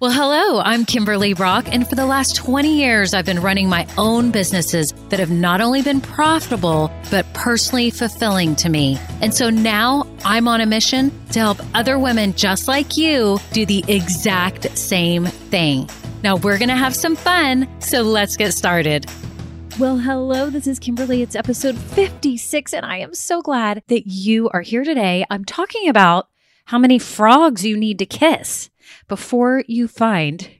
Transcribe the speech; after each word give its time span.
Well, 0.00 0.12
hello, 0.12 0.60
I'm 0.60 0.84
Kimberly 0.84 1.34
Brock, 1.34 1.66
and 1.72 1.84
for 1.84 1.96
the 1.96 2.06
last 2.06 2.36
20 2.36 2.78
years, 2.78 3.14
I've 3.14 3.24
been 3.24 3.40
running 3.40 3.68
my 3.68 3.84
own 3.98 4.30
businesses 4.30 4.94
that 5.08 5.18
have 5.18 5.32
not 5.32 5.60
only 5.60 5.82
been 5.82 6.00
profitable, 6.00 6.92
but 7.10 7.26
personally 7.32 7.90
fulfilling 7.90 8.54
to 8.56 8.68
me. 8.68 8.96
And 9.20 9.34
so 9.34 9.50
now 9.50 10.06
I'm 10.24 10.46
on 10.46 10.60
a 10.60 10.66
mission 10.66 11.10
to 11.32 11.40
help 11.40 11.58
other 11.74 11.98
women 11.98 12.32
just 12.34 12.68
like 12.68 12.96
you 12.96 13.40
do 13.52 13.66
the 13.66 13.84
exact 13.88 14.78
same 14.78 15.24
thing. 15.24 15.90
Now 16.22 16.36
we're 16.36 16.58
going 16.58 16.68
to 16.68 16.76
have 16.76 16.94
some 16.94 17.16
fun, 17.16 17.66
so 17.80 18.02
let's 18.02 18.36
get 18.36 18.54
started. 18.54 19.04
Well, 19.80 19.98
hello, 19.98 20.48
this 20.48 20.68
is 20.68 20.78
Kimberly. 20.78 21.22
It's 21.22 21.34
episode 21.34 21.76
56, 21.76 22.72
and 22.72 22.86
I 22.86 22.98
am 22.98 23.14
so 23.14 23.42
glad 23.42 23.82
that 23.88 24.06
you 24.06 24.48
are 24.50 24.62
here 24.62 24.84
today. 24.84 25.24
I'm 25.28 25.44
talking 25.44 25.88
about 25.88 26.28
how 26.66 26.78
many 26.78 27.00
frogs 27.00 27.64
you 27.64 27.76
need 27.76 27.98
to 27.98 28.06
kiss 28.06 28.70
before 29.08 29.64
you 29.66 29.88
find 29.88 30.50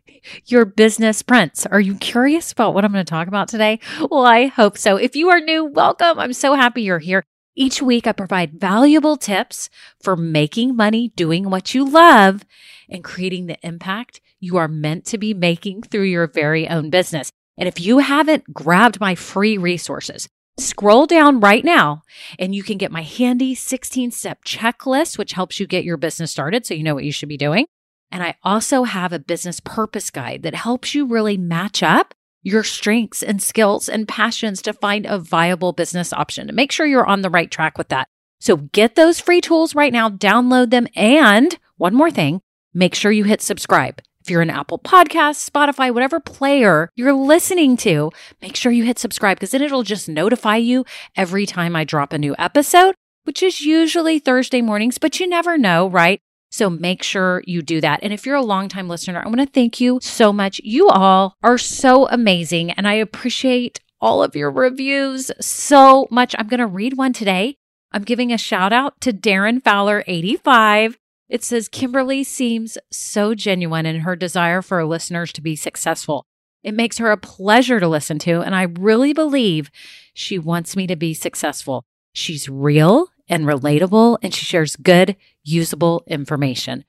your 0.47 0.65
business 0.65 1.23
prince. 1.23 1.67
Are 1.67 1.81
you 1.81 1.95
curious 1.95 2.53
about 2.53 2.75
what 2.75 2.85
I'm 2.85 2.93
going 2.93 3.05
to 3.05 3.11
talk 3.11 3.29
about 3.29 3.49
today? 3.49 3.81
Well, 4.11 4.27
I 4.27 4.47
hope 4.47 4.77
so. 4.77 4.97
If 4.97 5.17
you 5.17 5.29
are 5.31 5.41
new, 5.41 5.65
welcome. 5.65 6.19
I'm 6.19 6.33
so 6.33 6.55
happy 6.55 6.83
you're 6.83 6.99
here. 6.99 7.25
Each 7.57 7.83
week, 7.83 8.07
I 8.07 8.13
provide 8.13 8.61
valuable 8.61 9.17
tips 9.17 9.69
for 10.01 10.17
making 10.17 10.77
money 10.77 11.09
doing 11.17 11.51
what 11.51 11.75
you 11.75 11.85
love 11.85 12.45
and 12.89 13.03
creating 13.03 13.47
the 13.47 13.59
impact 13.67 14.21
you 14.39 14.57
are 14.57 14.69
meant 14.69 15.05
to 15.07 15.19
be 15.19 15.35
making 15.35 15.83
through 15.83 16.05
your 16.05 16.27
very 16.29 16.69
own 16.69 16.91
business. 16.91 17.33
And 17.57 17.67
if 17.67 17.81
you 17.81 17.99
haven't 17.99 18.55
grabbed 18.55 19.01
my 19.01 19.17
free 19.17 19.59
resources, 19.59 20.29
Scroll 20.59 21.07
down 21.07 21.39
right 21.39 21.65
now 21.65 22.03
and 22.37 22.53
you 22.53 22.65
can 22.65 22.79
get 22.79 22.91
my 22.91 23.03
handy 23.03 23.55
16 23.55 24.11
step 24.11 24.45
checklist, 24.45 25.17
which 25.17 25.33
helps 25.33 25.61
you 25.61 25.69
get 25.69 25.85
your 25.85 25.97
business 25.97 26.33
started 26.33 26.67
so 26.67 26.75
you 26.75 26.83
know 26.83 26.97
what 26.97 27.05
you 27.05 27.13
should 27.13 27.29
be 27.29 27.37
doing. 27.37 27.67
And 28.11 28.23
I 28.23 28.37
also 28.43 28.85
have 28.85 29.13
a 29.13 29.19
business 29.19 29.61
purpose 29.61 30.11
guide 30.11 30.43
that 30.43 30.55
helps 30.55 30.95
you 30.95 31.07
really 31.07 31.37
match 31.37 31.83
up 31.83 32.15
your 32.43 32.65
strengths 32.65 33.23
and 33.23 33.43
skills 33.43 33.89
and 33.89 34.09
passions 34.09 34.63
to 34.63 34.73
find 34.73 35.07
a 35.07 35.19
viable 35.19 35.73
business 35.73 36.13
option 36.13 36.47
to 36.47 36.53
make 36.53 36.73
sure 36.73 36.87
you're 36.87 37.07
on 37.07 37.23
the 37.23 37.31
right 37.31 37.51
track 37.51 37.77
with 37.77 37.89
that. 37.89 38.09
So 38.41 38.57
get 38.57 38.95
those 38.95 39.21
free 39.21 39.41
tools 39.41 39.75
right 39.75 39.93
now, 39.93 40.09
download 40.09 40.71
them. 40.71 40.87
And 40.95 41.59
one 41.77 41.95
more 41.95 42.11
thing, 42.11 42.41
make 42.73 42.95
sure 42.95 43.13
you 43.13 43.25
hit 43.25 43.43
subscribe. 43.43 44.01
If 44.21 44.31
you're 44.31 44.43
an 44.43 44.51
Apple 44.51 44.79
Podcast, 44.79 45.49
Spotify, 45.49 45.93
whatever 45.93 46.21
player 46.21 46.91
you're 46.97 47.13
listening 47.13 47.77
to, 47.79 48.11
make 48.41 48.57
sure 48.57 48.71
you 48.71 48.85
hit 48.85 48.99
subscribe 48.99 49.39
because 49.39 49.51
then 49.51 49.63
it'll 49.63 49.83
just 49.83 50.09
notify 50.09 50.57
you 50.57 50.85
every 51.17 51.47
time 51.47 51.75
I 51.75 51.85
drop 51.85 52.13
a 52.13 52.19
new 52.19 52.35
episode, 52.39 52.95
which 53.25 53.43
is 53.43 53.63
usually 53.63 54.19
Thursday 54.19 54.61
mornings, 54.61 54.99
but 54.99 55.19
you 55.19 55.27
never 55.27 55.57
know, 55.59 55.89
right? 55.89 56.21
So 56.51 56.71
make 56.71 57.03
sure 57.03 57.43
you 57.47 57.63
do 57.63 57.81
that. 57.81 58.01
And 58.03 58.13
if 58.13 58.25
you're 58.25 58.37
a 58.37 58.43
longtime 58.43 58.89
listener, 58.89 59.23
I 59.25 59.29
want 59.29 59.41
to 59.41 59.47
thank 59.47 59.81
you 59.81 59.99
so 60.03 60.33
much. 60.33 60.61
You 60.65 60.89
all 60.89 61.37
are 61.43 61.59
so 61.59 62.09
amazing 62.09 62.71
and 62.73 62.89
I 62.89 62.95
appreciate 62.95 63.81
all 64.01 64.23
of 64.23 64.37
your 64.37 64.51
reviews 64.51 65.31
so 65.41 66.07
much. 66.11 66.35
I'm 66.39 66.49
going 66.49 66.61
to 66.61 66.67
read 66.67 66.97
one 66.97 67.13
today. 67.13 67.57
I'm 67.93 68.05
giving 68.05 68.33
a 68.33 68.39
shout 68.39 68.73
out 68.73 69.01
to 69.03 69.13
Darren 69.13 69.63
Fowler 69.63 70.05
85. 70.07 70.99
It 71.29 71.45
says 71.45 71.69
Kimberly 71.69 72.25
seems 72.25 72.79
so 72.91 73.35
genuine 73.35 73.87
in 73.87 74.01
her 74.01 74.17
desire 74.17 74.63
for 74.63 74.85
listeners 74.85 75.33
to 75.35 75.41
be 75.41 75.57
successful. 75.57 76.25
It 76.63 76.75
makes 76.75 76.99
her 76.99 77.11
a 77.11 77.17
pleasure 77.17 77.81
to 77.81 77.89
listen 77.89 78.19
to, 78.21 78.41
and 78.41 78.55
I 78.55 78.63
really 78.63 79.13
believe 79.13 79.71
she 80.13 80.39
wants 80.39 80.75
me 80.75 80.87
to 80.87 80.97
be 80.97 81.15
successful. 81.15 81.85
She's 82.13 82.49
real 82.49 83.09
and 83.29 83.45
relatable, 83.45 84.19
and 84.23 84.35
she 84.35 84.45
shares 84.45 84.77
good, 84.77 85.17
usable 85.43 86.05
information. 86.07 86.85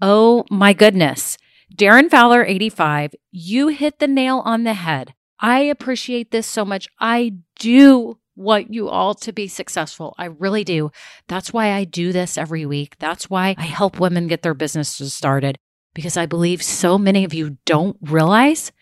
Oh 0.00 0.44
my 0.50 0.72
goodness. 0.72 1.38
Darren 1.74 2.10
Fowler, 2.10 2.44
85, 2.44 3.14
you 3.30 3.68
hit 3.68 3.98
the 3.98 4.08
nail 4.08 4.42
on 4.44 4.64
the 4.64 4.74
head. 4.74 5.14
I 5.38 5.60
appreciate 5.60 6.30
this 6.30 6.46
so 6.46 6.64
much. 6.64 6.88
I 6.98 7.34
do 7.58 8.18
want 8.36 8.72
you 8.72 8.88
all 8.88 9.14
to 9.14 9.32
be 9.32 9.48
successful. 9.48 10.14
I 10.18 10.26
really 10.26 10.64
do. 10.64 10.90
That's 11.28 11.52
why 11.52 11.72
I 11.72 11.84
do 11.84 12.12
this 12.12 12.38
every 12.38 12.66
week. 12.66 12.96
That's 12.98 13.30
why 13.30 13.54
I 13.58 13.66
help 13.66 14.00
women 14.00 14.26
get 14.26 14.42
their 14.42 14.54
businesses 14.54 15.14
started 15.14 15.56
because 15.94 16.16
I 16.16 16.26
believe 16.26 16.62
so 16.62 16.98
many 16.98 17.24
of 17.24 17.34
you 17.34 17.58
don't 17.66 17.96
realize 18.00 18.72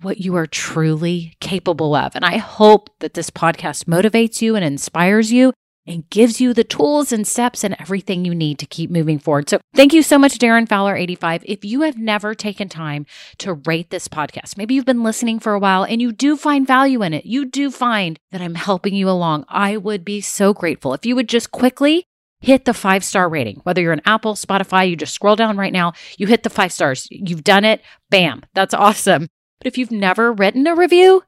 what 0.00 0.18
you 0.18 0.34
are 0.36 0.46
truly 0.46 1.36
capable 1.40 1.94
of. 1.94 2.14
And 2.14 2.24
I 2.24 2.38
hope 2.38 2.90
that 3.00 3.14
this 3.14 3.30
podcast 3.30 3.84
motivates 3.84 4.42
you 4.42 4.56
and 4.56 4.64
inspires 4.64 5.32
you 5.32 5.52
and 5.86 6.08
gives 6.10 6.40
you 6.40 6.54
the 6.54 6.64
tools 6.64 7.12
and 7.12 7.26
steps 7.26 7.64
and 7.64 7.76
everything 7.78 8.24
you 8.24 8.34
need 8.34 8.58
to 8.58 8.66
keep 8.66 8.90
moving 8.90 9.18
forward. 9.18 9.48
So 9.48 9.58
thank 9.74 9.92
you 9.92 10.02
so 10.02 10.18
much, 10.18 10.38
Darren 10.38 10.68
Fowler 10.68 10.96
85. 10.96 11.42
If 11.46 11.64
you 11.64 11.82
have 11.82 11.96
never 11.96 12.34
taken 12.34 12.68
time 12.68 13.06
to 13.38 13.54
rate 13.54 13.90
this 13.90 14.08
podcast, 14.08 14.56
maybe 14.56 14.74
you've 14.74 14.84
been 14.84 15.02
listening 15.02 15.38
for 15.40 15.54
a 15.54 15.58
while 15.58 15.84
and 15.84 16.00
you 16.00 16.12
do 16.12 16.36
find 16.36 16.66
value 16.66 17.02
in 17.02 17.12
it. 17.12 17.26
You 17.26 17.44
do 17.44 17.70
find 17.70 18.18
that 18.30 18.40
I'm 18.40 18.54
helping 18.54 18.94
you 18.94 19.08
along. 19.08 19.44
I 19.48 19.76
would 19.76 20.04
be 20.04 20.20
so 20.20 20.54
grateful 20.54 20.94
if 20.94 21.04
you 21.04 21.16
would 21.16 21.28
just 21.28 21.50
quickly 21.50 22.06
hit 22.40 22.64
the 22.64 22.74
five 22.74 23.04
star 23.04 23.28
rating. 23.28 23.60
Whether 23.62 23.80
you're 23.80 23.92
an 23.92 24.02
Apple, 24.04 24.34
Spotify, 24.34 24.88
you 24.88 24.96
just 24.96 25.14
scroll 25.14 25.36
down 25.36 25.56
right 25.56 25.72
now, 25.72 25.92
you 26.18 26.26
hit 26.26 26.42
the 26.42 26.50
five 26.50 26.72
stars. 26.72 27.08
You've 27.10 27.44
done 27.44 27.64
it. 27.64 27.82
Bam. 28.10 28.42
That's 28.54 28.74
awesome. 28.74 29.28
But 29.58 29.68
if 29.68 29.78
you've 29.78 29.92
never 29.92 30.32
written 30.32 30.66
a 30.66 30.74
review, 30.74 31.22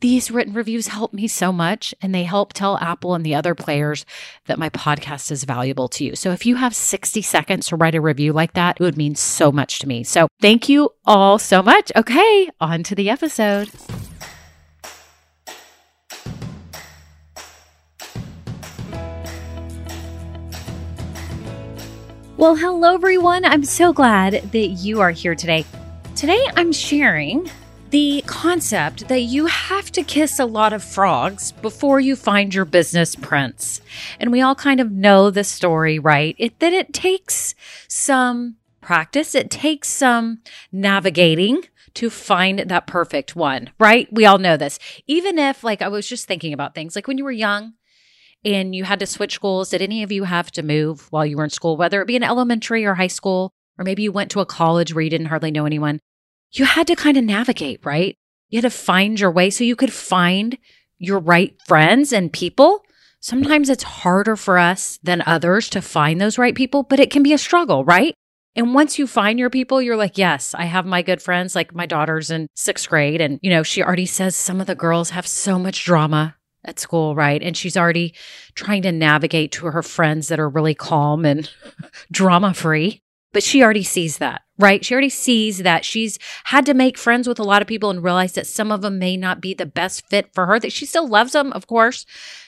these 0.00 0.30
written 0.30 0.54
reviews 0.54 0.88
help 0.88 1.12
me 1.12 1.28
so 1.28 1.52
much 1.52 1.94
and 2.00 2.14
they 2.14 2.24
help 2.24 2.54
tell 2.54 2.78
Apple 2.78 3.14
and 3.14 3.24
the 3.24 3.34
other 3.34 3.54
players 3.54 4.06
that 4.46 4.58
my 4.58 4.70
podcast 4.70 5.30
is 5.30 5.44
valuable 5.44 5.88
to 5.88 6.04
you. 6.04 6.16
So 6.16 6.32
if 6.32 6.46
you 6.46 6.56
have 6.56 6.74
60 6.74 7.20
seconds 7.20 7.68
to 7.68 7.76
write 7.76 7.94
a 7.94 8.00
review 8.00 8.32
like 8.32 8.54
that, 8.54 8.80
it 8.80 8.82
would 8.82 8.96
mean 8.96 9.14
so 9.14 9.52
much 9.52 9.78
to 9.80 9.88
me. 9.88 10.02
So 10.02 10.26
thank 10.40 10.68
you 10.70 10.90
all 11.04 11.38
so 11.38 11.62
much. 11.62 11.92
Okay, 11.94 12.48
on 12.60 12.82
to 12.84 12.94
the 12.94 13.10
episode. 13.10 13.70
Well, 22.38 22.56
hello 22.56 22.94
everyone. 22.94 23.44
I'm 23.44 23.64
so 23.64 23.92
glad 23.92 24.32
that 24.52 24.66
you 24.66 25.02
are 25.02 25.10
here 25.10 25.34
today. 25.34 25.66
Today 26.16 26.42
I'm 26.56 26.72
sharing 26.72 27.50
the 27.90 28.22
concept 28.26 29.08
that 29.08 29.20
you 29.20 29.46
have 29.46 29.90
to 29.92 30.02
kiss 30.02 30.38
a 30.38 30.44
lot 30.44 30.72
of 30.72 30.84
frogs 30.84 31.52
before 31.52 32.00
you 32.00 32.16
find 32.16 32.54
your 32.54 32.64
business 32.64 33.16
prince. 33.16 33.80
And 34.18 34.30
we 34.30 34.40
all 34.40 34.54
kind 34.54 34.80
of 34.80 34.90
know 34.90 35.30
the 35.30 35.44
story, 35.44 35.98
right? 35.98 36.34
It, 36.38 36.58
that 36.60 36.72
it 36.72 36.92
takes 36.92 37.54
some 37.88 38.56
practice, 38.80 39.34
it 39.34 39.50
takes 39.50 39.88
some 39.88 40.40
navigating 40.72 41.62
to 41.94 42.08
find 42.08 42.60
that 42.60 42.86
perfect 42.86 43.34
one, 43.34 43.70
right? 43.78 44.08
We 44.12 44.24
all 44.24 44.38
know 44.38 44.56
this. 44.56 44.78
Even 45.06 45.38
if, 45.38 45.64
like, 45.64 45.82
I 45.82 45.88
was 45.88 46.06
just 46.06 46.28
thinking 46.28 46.52
about 46.52 46.74
things 46.74 46.94
like 46.94 47.08
when 47.08 47.18
you 47.18 47.24
were 47.24 47.32
young, 47.32 47.74
and 48.44 48.74
you 48.74 48.84
had 48.84 49.00
to 49.00 49.06
switch 49.06 49.34
schools, 49.34 49.68
did 49.70 49.82
any 49.82 50.02
of 50.02 50.10
you 50.10 50.24
have 50.24 50.50
to 50.52 50.62
move 50.62 51.08
while 51.10 51.26
you 51.26 51.36
were 51.36 51.44
in 51.44 51.50
school, 51.50 51.76
whether 51.76 52.00
it 52.00 52.06
be 52.06 52.16
in 52.16 52.22
elementary 52.22 52.86
or 52.86 52.94
high 52.94 53.06
school, 53.06 53.52
or 53.76 53.84
maybe 53.84 54.02
you 54.02 54.12
went 54.12 54.30
to 54.30 54.40
a 54.40 54.46
college 54.46 54.94
where 54.94 55.02
you 55.02 55.10
didn't 55.10 55.26
hardly 55.26 55.50
know 55.50 55.66
anyone? 55.66 56.00
You 56.52 56.64
had 56.64 56.86
to 56.88 56.96
kind 56.96 57.16
of 57.16 57.24
navigate, 57.24 57.84
right? 57.84 58.16
You 58.48 58.58
had 58.58 58.70
to 58.70 58.76
find 58.76 59.18
your 59.18 59.30
way 59.30 59.50
so 59.50 59.64
you 59.64 59.76
could 59.76 59.92
find 59.92 60.58
your 60.98 61.18
right 61.18 61.54
friends 61.66 62.12
and 62.12 62.32
people. 62.32 62.82
Sometimes 63.20 63.68
it's 63.68 63.82
harder 63.82 64.36
for 64.36 64.58
us 64.58 64.98
than 65.02 65.22
others 65.26 65.68
to 65.70 65.82
find 65.82 66.20
those 66.20 66.38
right 66.38 66.54
people, 66.54 66.82
but 66.82 67.00
it 67.00 67.10
can 67.10 67.22
be 67.22 67.32
a 67.32 67.38
struggle, 67.38 67.84
right? 67.84 68.14
And 68.56 68.74
once 68.74 68.98
you 68.98 69.06
find 69.06 69.38
your 69.38 69.50
people, 69.50 69.80
you're 69.80 69.96
like, 69.96 70.18
yes, 70.18 70.54
I 70.54 70.64
have 70.64 70.84
my 70.84 71.02
good 71.02 71.22
friends. 71.22 71.54
Like 71.54 71.74
my 71.74 71.86
daughter's 71.86 72.30
in 72.30 72.48
sixth 72.54 72.88
grade. 72.88 73.20
And, 73.20 73.38
you 73.42 73.50
know, 73.50 73.62
she 73.62 73.82
already 73.82 74.06
says 74.06 74.34
some 74.34 74.60
of 74.60 74.66
the 74.66 74.74
girls 74.74 75.10
have 75.10 75.26
so 75.26 75.58
much 75.58 75.84
drama 75.84 76.36
at 76.64 76.80
school, 76.80 77.14
right? 77.14 77.42
And 77.42 77.56
she's 77.56 77.76
already 77.76 78.14
trying 78.54 78.82
to 78.82 78.92
navigate 78.92 79.52
to 79.52 79.66
her 79.66 79.82
friends 79.82 80.28
that 80.28 80.40
are 80.40 80.48
really 80.48 80.74
calm 80.74 81.24
and 81.24 81.48
drama 82.10 82.52
free. 82.52 83.02
But 83.32 83.42
she 83.42 83.62
already 83.62 83.84
sees 83.84 84.18
that, 84.18 84.42
right? 84.58 84.84
She 84.84 84.92
already 84.92 85.08
sees 85.10 85.58
that 85.58 85.84
she's 85.84 86.18
had 86.44 86.66
to 86.66 86.74
make 86.74 86.98
friends 86.98 87.28
with 87.28 87.38
a 87.38 87.44
lot 87.44 87.62
of 87.62 87.68
people 87.68 87.90
and 87.90 88.02
realize 88.02 88.32
that 88.32 88.46
some 88.46 88.72
of 88.72 88.82
them 88.82 88.98
may 88.98 89.16
not 89.16 89.40
be 89.40 89.54
the 89.54 89.66
best 89.66 90.06
fit 90.08 90.34
for 90.34 90.46
her, 90.46 90.58
that 90.58 90.72
she 90.72 90.84
still 90.84 91.06
loves 91.06 91.32
them, 91.32 91.52
of 91.52 91.66
course, 91.66 92.04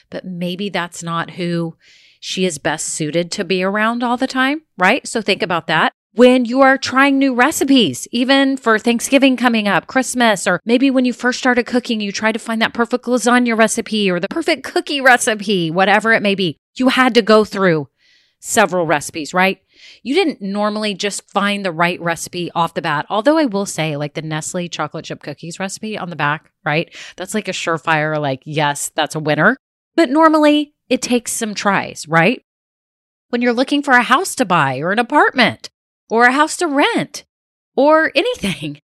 but 0.09 0.25
maybe 0.25 0.69
that's 0.69 1.01
not 1.01 1.31
who 1.31 1.75
she 2.19 2.45
is 2.45 2.57
best 2.57 2.87
suited 2.87 3.31
to 3.31 3.43
be 3.43 3.63
around 3.63 4.03
all 4.03 4.17
the 4.17 4.27
time, 4.27 4.61
right? 4.77 5.05
So 5.07 5.21
think 5.21 5.41
about 5.41 5.67
that. 5.67 5.91
When 6.15 6.45
you 6.45 6.61
are 6.61 6.77
trying 6.77 7.17
new 7.17 7.33
recipes, 7.33 8.07
even 8.11 8.55
for 8.55 8.77
Thanksgiving 8.77 9.35
coming 9.35 9.67
up, 9.67 9.87
Christmas, 9.87 10.45
or 10.45 10.61
maybe 10.63 10.91
when 10.91 11.05
you 11.05 11.13
first 11.13 11.39
started 11.39 11.65
cooking, 11.65 12.01
you 12.01 12.11
tried 12.11 12.33
to 12.33 12.39
find 12.39 12.61
that 12.61 12.73
perfect 12.73 13.05
lasagna 13.05 13.57
recipe 13.57 14.11
or 14.11 14.19
the 14.19 14.27
perfect 14.27 14.63
cookie 14.63 15.01
recipe, 15.01 15.71
whatever 15.71 16.13
it 16.13 16.21
may 16.21 16.35
be. 16.35 16.57
You 16.75 16.89
had 16.89 17.15
to 17.15 17.23
go 17.23 17.43
through 17.43 17.87
several 18.45 18.85
recipes, 18.85 19.33
right? 19.33 19.61
You 20.03 20.13
didn't 20.13 20.41
normally 20.41 20.93
just 20.93 21.29
find 21.31 21.63
the 21.63 21.71
right 21.71 21.99
recipe 22.01 22.51
off 22.53 22.73
the 22.73 22.81
bat. 22.81 23.05
Although 23.09 23.37
I 23.37 23.45
will 23.45 23.65
say, 23.65 23.95
like 23.95 24.15
the 24.15 24.21
Nestle 24.21 24.67
chocolate 24.67 25.05
chip 25.05 25.23
cookies 25.23 25.59
recipe 25.59 25.97
on 25.97 26.09
the 26.09 26.17
back, 26.17 26.51
right? 26.65 26.93
That's 27.15 27.33
like 27.33 27.47
a 27.47 27.51
surefire, 27.51 28.19
like, 28.19 28.41
yes, 28.45 28.91
that's 28.95 29.15
a 29.15 29.19
winner. 29.19 29.55
But 29.95 30.09
normally 30.09 30.73
it 30.89 31.01
takes 31.01 31.31
some 31.31 31.53
tries, 31.55 32.05
right? 32.07 32.43
When 33.29 33.41
you're 33.41 33.53
looking 33.53 33.81
for 33.81 33.93
a 33.93 34.03
house 34.03 34.35
to 34.35 34.45
buy 34.45 34.79
or 34.79 34.91
an 34.91 34.99
apartment 34.99 35.69
or 36.09 36.25
a 36.25 36.33
house 36.33 36.57
to 36.57 36.67
rent, 36.67 37.23
or 37.75 38.11
anything. 38.13 38.79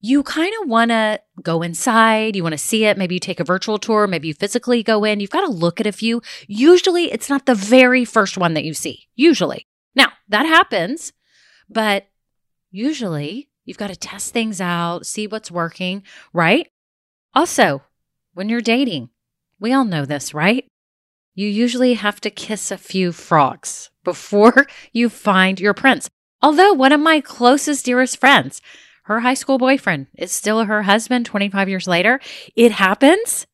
You 0.00 0.22
kind 0.22 0.52
of 0.62 0.68
want 0.68 0.90
to 0.90 1.20
go 1.42 1.62
inside. 1.62 2.36
You 2.36 2.42
want 2.42 2.52
to 2.52 2.58
see 2.58 2.84
it. 2.84 2.96
Maybe 2.96 3.16
you 3.16 3.20
take 3.20 3.40
a 3.40 3.44
virtual 3.44 3.78
tour. 3.78 4.06
Maybe 4.06 4.28
you 4.28 4.34
physically 4.34 4.82
go 4.82 5.04
in. 5.04 5.18
You've 5.18 5.30
got 5.30 5.44
to 5.44 5.50
look 5.50 5.80
at 5.80 5.86
a 5.86 5.92
few. 5.92 6.22
Usually 6.46 7.10
it's 7.10 7.28
not 7.28 7.46
the 7.46 7.54
very 7.54 8.04
first 8.04 8.38
one 8.38 8.54
that 8.54 8.64
you 8.64 8.74
see. 8.74 9.08
Usually. 9.16 9.66
Now 9.94 10.12
that 10.28 10.46
happens, 10.46 11.12
but 11.68 12.06
usually 12.70 13.48
you've 13.64 13.78
got 13.78 13.88
to 13.88 13.96
test 13.96 14.32
things 14.32 14.60
out, 14.60 15.04
see 15.04 15.26
what's 15.26 15.50
working, 15.50 16.04
right? 16.32 16.68
Also, 17.34 17.82
when 18.34 18.48
you're 18.48 18.60
dating, 18.60 19.10
we 19.58 19.72
all 19.72 19.84
know 19.84 20.04
this, 20.04 20.32
right? 20.32 20.64
You 21.34 21.48
usually 21.48 21.94
have 21.94 22.20
to 22.20 22.30
kiss 22.30 22.70
a 22.70 22.78
few 22.78 23.12
frogs 23.12 23.90
before 24.04 24.66
you 24.92 25.08
find 25.08 25.58
your 25.58 25.74
prince. 25.74 26.08
Although 26.40 26.72
one 26.72 26.92
of 26.92 27.00
my 27.00 27.20
closest, 27.20 27.84
dearest 27.84 28.18
friends, 28.18 28.62
her 29.08 29.20
high 29.20 29.34
school 29.34 29.56
boyfriend 29.56 30.06
is 30.16 30.30
still 30.30 30.64
her 30.64 30.82
husband 30.82 31.24
25 31.24 31.68
years 31.68 31.88
later. 31.88 32.20
It 32.54 32.72
happens, 32.72 33.46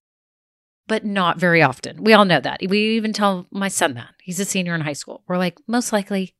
but 0.88 1.04
not 1.04 1.38
very 1.38 1.62
often. 1.62 2.02
We 2.02 2.12
all 2.12 2.24
know 2.24 2.40
that. 2.40 2.60
We 2.68 2.96
even 2.96 3.12
tell 3.12 3.46
my 3.52 3.68
son 3.68 3.94
that. 3.94 4.14
He's 4.20 4.40
a 4.40 4.44
senior 4.44 4.74
in 4.74 4.80
high 4.80 4.94
school. 4.94 5.22
We're 5.28 5.38
like, 5.38 5.58
most 5.68 5.92
likely, 5.92 6.34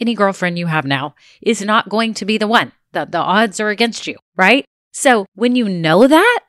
any 0.00 0.14
girlfriend 0.14 0.56
you 0.56 0.66
have 0.66 0.84
now 0.84 1.16
is 1.42 1.60
not 1.60 1.88
going 1.88 2.14
to 2.14 2.24
be 2.24 2.38
the 2.38 2.46
one. 2.46 2.70
The, 2.92 3.06
the 3.06 3.18
odds 3.18 3.58
are 3.58 3.70
against 3.70 4.06
you, 4.06 4.16
right? 4.36 4.64
So 4.92 5.26
when 5.34 5.56
you 5.56 5.68
know 5.68 6.06
that, 6.06 6.40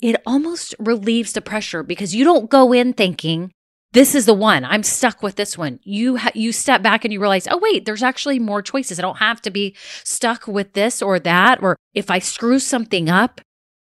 it 0.00 0.16
almost 0.26 0.74
relieves 0.78 1.34
the 1.34 1.42
pressure 1.42 1.82
because 1.82 2.14
you 2.14 2.24
don't 2.24 2.48
go 2.48 2.72
in 2.72 2.94
thinking, 2.94 3.52
this 3.92 4.14
is 4.14 4.26
the 4.26 4.34
one. 4.34 4.64
I'm 4.64 4.82
stuck 4.82 5.22
with 5.22 5.36
this 5.36 5.56
one. 5.56 5.80
You 5.82 6.16
ha- 6.16 6.32
you 6.34 6.52
step 6.52 6.82
back 6.82 7.04
and 7.04 7.12
you 7.12 7.20
realize, 7.20 7.48
oh 7.50 7.58
wait, 7.58 7.84
there's 7.84 8.02
actually 8.02 8.38
more 8.38 8.62
choices. 8.62 8.98
I 8.98 9.02
don't 9.02 9.18
have 9.18 9.40
to 9.42 9.50
be 9.50 9.74
stuck 10.04 10.46
with 10.46 10.74
this 10.74 11.00
or 11.00 11.18
that. 11.20 11.62
Or 11.62 11.76
if 11.94 12.10
I 12.10 12.18
screw 12.18 12.58
something 12.58 13.08
up, 13.08 13.40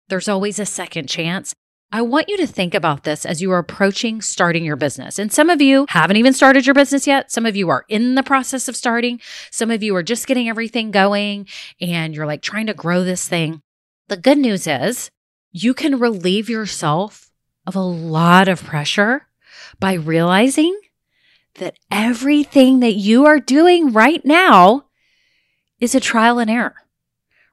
there's 0.09 0.29
always 0.29 0.59
a 0.59 0.65
second 0.65 1.09
chance. 1.09 1.53
I 1.91 2.01
want 2.01 2.29
you 2.29 2.37
to 2.37 2.47
think 2.47 2.73
about 2.73 3.03
this 3.03 3.25
as 3.25 3.41
you 3.41 3.51
are 3.51 3.57
approaching 3.57 4.21
starting 4.21 4.65
your 4.65 4.75
business. 4.75 5.17
And 5.17 5.31
some 5.31 5.49
of 5.49 5.61
you 5.61 5.85
haven't 5.89 6.17
even 6.17 6.33
started 6.33 6.65
your 6.65 6.73
business 6.75 7.07
yet. 7.07 7.31
Some 7.31 7.45
of 7.45 7.55
you 7.55 7.69
are 7.69 7.85
in 7.89 8.15
the 8.15 8.23
process 8.23 8.67
of 8.67 8.75
starting. 8.75 9.21
Some 9.49 9.71
of 9.71 9.81
you 9.81 9.95
are 9.95 10.03
just 10.03 10.27
getting 10.27 10.49
everything 10.49 10.91
going 10.91 11.47
and 11.79 12.13
you're 12.13 12.25
like 12.25 12.41
trying 12.41 12.67
to 12.67 12.73
grow 12.73 13.03
this 13.03 13.27
thing. 13.27 13.61
The 14.07 14.17
good 14.17 14.37
news 14.37 14.67
is 14.67 15.09
you 15.51 15.73
can 15.73 15.99
relieve 15.99 16.49
yourself 16.49 17.31
of 17.65 17.75
a 17.75 17.79
lot 17.79 18.47
of 18.47 18.63
pressure 18.63 19.27
by 19.79 19.93
realizing 19.93 20.79
that 21.55 21.77
everything 21.89 22.79
that 22.81 22.95
you 22.95 23.25
are 23.25 23.39
doing 23.39 23.91
right 23.91 24.23
now 24.25 24.85
is 25.79 25.95
a 25.95 25.99
trial 25.99 26.39
and 26.39 26.49
error, 26.49 26.75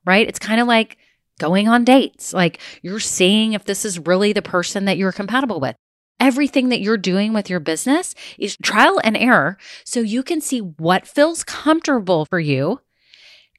right? 0.05 0.27
It's 0.27 0.39
kind 0.39 0.61
of 0.61 0.67
like 0.67 0.97
going 1.39 1.69
on 1.69 1.85
dates. 1.85 2.33
Like 2.33 2.61
you're 2.83 3.01
seeing 3.01 3.53
if 3.53 3.65
this 3.65 3.85
is 3.85 3.99
really 3.99 4.33
the 4.33 4.43
person 4.43 4.85
that 4.87 4.97
you're 4.97 5.13
compatible 5.13 5.61
with. 5.61 5.77
Everything 6.21 6.69
that 6.69 6.81
you're 6.81 6.97
doing 6.97 7.33
with 7.33 7.51
your 7.51 7.59
business 7.59 8.15
is 8.39 8.57
trial 8.63 9.01
and 9.03 9.17
error 9.17 9.59
so 9.85 10.01
you 10.01 10.23
can 10.23 10.41
see 10.41 10.61
what 10.61 11.07
feels 11.07 11.43
comfortable 11.43 12.27
for 12.27 12.39
you 12.39 12.81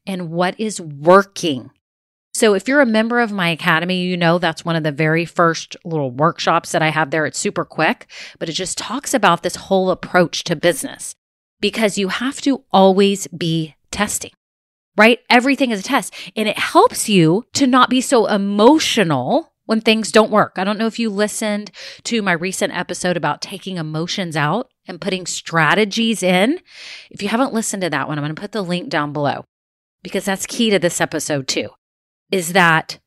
and 0.05 0.29
what 0.29 0.57
is 0.57 0.79
working 0.79 1.71
so, 2.35 2.55
if 2.55 2.67
you're 2.67 2.81
a 2.81 2.85
member 2.85 3.19
of 3.19 3.31
my 3.31 3.49
academy, 3.49 4.01
you 4.01 4.17
know 4.17 4.39
that's 4.39 4.65
one 4.65 4.75
of 4.75 4.81
the 4.81 4.91
very 4.91 5.23
first 5.23 5.77
little 5.85 6.09
workshops 6.09 6.71
that 6.71 6.81
I 6.81 6.89
have 6.89 7.11
there. 7.11 7.27
It's 7.27 7.37
super 7.37 7.63
quick, 7.63 8.07
but 8.39 8.49
it 8.49 8.53
just 8.53 8.75
talks 8.75 9.13
about 9.13 9.43
this 9.43 9.55
whole 9.55 9.91
approach 9.91 10.43
to 10.45 10.55
business 10.55 11.13
because 11.61 11.99
you 11.99 12.07
have 12.07 12.41
to 12.41 12.63
always 12.71 13.27
be 13.27 13.75
testing, 13.91 14.31
right? 14.97 15.19
Everything 15.29 15.69
is 15.69 15.81
a 15.81 15.83
test 15.83 16.11
and 16.35 16.49
it 16.49 16.57
helps 16.57 17.07
you 17.07 17.45
to 17.53 17.67
not 17.67 17.91
be 17.91 18.01
so 18.01 18.25
emotional 18.25 19.53
when 19.65 19.79
things 19.79 20.11
don't 20.11 20.31
work. 20.31 20.53
I 20.55 20.63
don't 20.63 20.79
know 20.79 20.87
if 20.87 20.97
you 20.97 21.11
listened 21.11 21.69
to 22.05 22.23
my 22.23 22.31
recent 22.31 22.75
episode 22.75 23.15
about 23.15 23.43
taking 23.43 23.77
emotions 23.77 24.35
out 24.35 24.71
and 24.87 24.99
putting 24.99 25.27
strategies 25.27 26.23
in. 26.23 26.59
If 27.11 27.21
you 27.21 27.29
haven't 27.29 27.53
listened 27.53 27.83
to 27.83 27.91
that 27.91 28.07
one, 28.07 28.17
I'm 28.17 28.23
going 28.23 28.35
to 28.35 28.41
put 28.41 28.53
the 28.53 28.63
link 28.63 28.89
down 28.89 29.13
below 29.13 29.45
because 30.01 30.25
that's 30.25 30.47
key 30.47 30.71
to 30.71 30.79
this 30.79 30.99
episode 30.99 31.47
too 31.47 31.69
is 32.33 32.53
that 32.53 32.97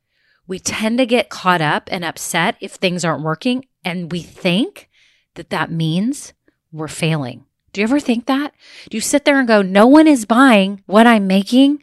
we 0.46 0.60
tend 0.60 0.98
to 0.98 1.04
get 1.04 1.30
caught 1.30 1.60
up 1.60 1.88
and 1.90 2.04
upset 2.04 2.54
if 2.60 2.74
things 2.74 3.04
aren't 3.04 3.24
working. 3.24 3.64
And 3.84 4.12
we 4.12 4.20
think 4.22 4.88
that 5.34 5.50
that 5.50 5.68
means 5.68 6.32
we're 6.70 6.86
failing. 6.86 7.44
Do 7.72 7.80
you 7.80 7.86
ever 7.86 7.98
think 7.98 8.26
that? 8.26 8.54
Do 8.88 8.96
you 8.96 9.00
sit 9.00 9.24
there 9.24 9.40
and 9.40 9.48
go, 9.48 9.62
no 9.62 9.84
one 9.88 10.06
is 10.06 10.26
buying 10.26 10.84
what 10.86 11.08
I'm 11.08 11.26
making? 11.26 11.82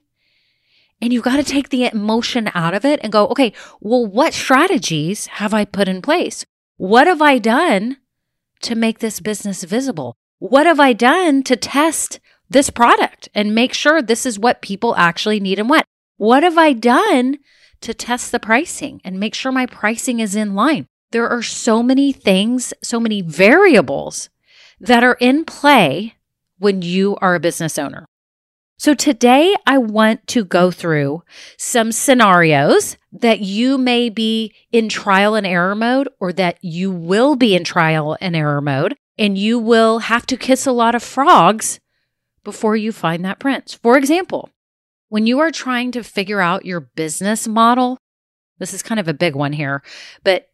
And 1.02 1.12
you 1.12 1.22
got 1.22 1.36
to 1.36 1.44
take 1.44 1.68
the 1.68 1.84
emotion 1.84 2.50
out 2.56 2.74
of 2.74 2.86
it 2.86 3.02
and 3.04 3.12
go, 3.12 3.28
okay, 3.28 3.52
well, 3.82 4.06
what 4.06 4.34
strategies 4.34 5.26
have 5.26 5.54
I 5.54 5.66
put 5.66 5.90
in 5.90 6.02
place? 6.02 6.46
What 6.78 7.08
have 7.08 7.22
I 7.22 7.40
done 7.40 7.98
to 8.62 8.74
make 8.74 9.00
this 9.00 9.20
business 9.20 9.66
visible? 9.66 10.16
What 10.40 10.66
have 10.66 10.80
I 10.80 10.94
done 10.94 11.44
to 11.44 11.58
test 11.58 12.22
this 12.50 12.70
product 12.70 13.28
and 13.36 13.54
make 13.54 13.74
sure 13.74 14.02
this 14.02 14.26
is 14.26 14.40
what 14.40 14.62
people 14.62 14.96
actually 14.96 15.42
need 15.42 15.60
and 15.60 15.70
want? 15.70 15.84
What 16.18 16.44
have 16.44 16.58
I 16.58 16.74
done 16.74 17.40
to 17.82 17.94
test 17.94 18.32
the 18.32 18.40
pricing 18.40 19.02
and 19.04 19.20
make 19.20 19.34
sure 19.34 19.52
my 19.52 19.66
pricing 19.66 20.20
is 20.20 20.36
in 20.36 20.56
line? 20.56 20.88
There 21.12 21.28
are 21.28 21.44
so 21.44 21.84
many 21.84 22.12
things, 22.12 22.74
so 22.82 23.00
many 23.00 23.22
variables 23.22 24.30
that 24.80 25.04
are 25.04 25.18
in 25.20 25.46
play 25.46 26.16
when 26.60 26.82
you 26.82 27.18
are 27.18 27.36
a 27.36 27.40
business 27.40 27.78
owner. 27.78 28.06
So 28.78 28.94
today 28.94 29.56
I 29.66 29.78
want 29.78 30.28
to 30.28 30.44
go 30.44 30.72
through 30.72 31.24
some 31.58 31.92
scenarios 31.92 32.98
that 33.12 33.40
you 33.40 33.78
may 33.78 34.10
be 34.10 34.54
in 34.72 34.90
trial 34.90 35.36
and 35.36 35.48
error 35.48 35.76
mode 35.76 36.10
or 36.20 36.34
that 36.34 36.58
you 36.62 36.92
will 36.92 37.36
be 37.36 37.56
in 37.56 37.64
trial 37.64 38.18
and 38.20 38.36
error 38.36 38.62
mode 38.62 38.96
and 39.18 39.38
you 39.38 39.60
will 39.60 40.00
have 40.00 40.26
to 40.28 40.38
kiss 40.38 40.66
a 40.66 40.72
lot 40.72 40.96
of 40.96 41.04
frogs 41.04 41.80
before 42.44 42.76
you 42.76 42.92
find 42.92 43.24
that 43.24 43.40
prince. 43.40 43.74
For 43.74 43.98
example, 43.98 44.50
when 45.14 45.28
you 45.28 45.42
are 45.42 45.52
trying 45.52 45.92
to 45.92 46.02
figure 46.02 46.42
out 46.42 46.66
your 46.66 46.80
business 46.80 47.48
model, 47.48 48.00
this 48.58 48.74
is 48.74 48.82
kind 48.82 49.00
of 49.00 49.08
a 49.08 49.14
big 49.14 49.36
one 49.36 49.54
here, 49.54 49.84
but 50.24 50.50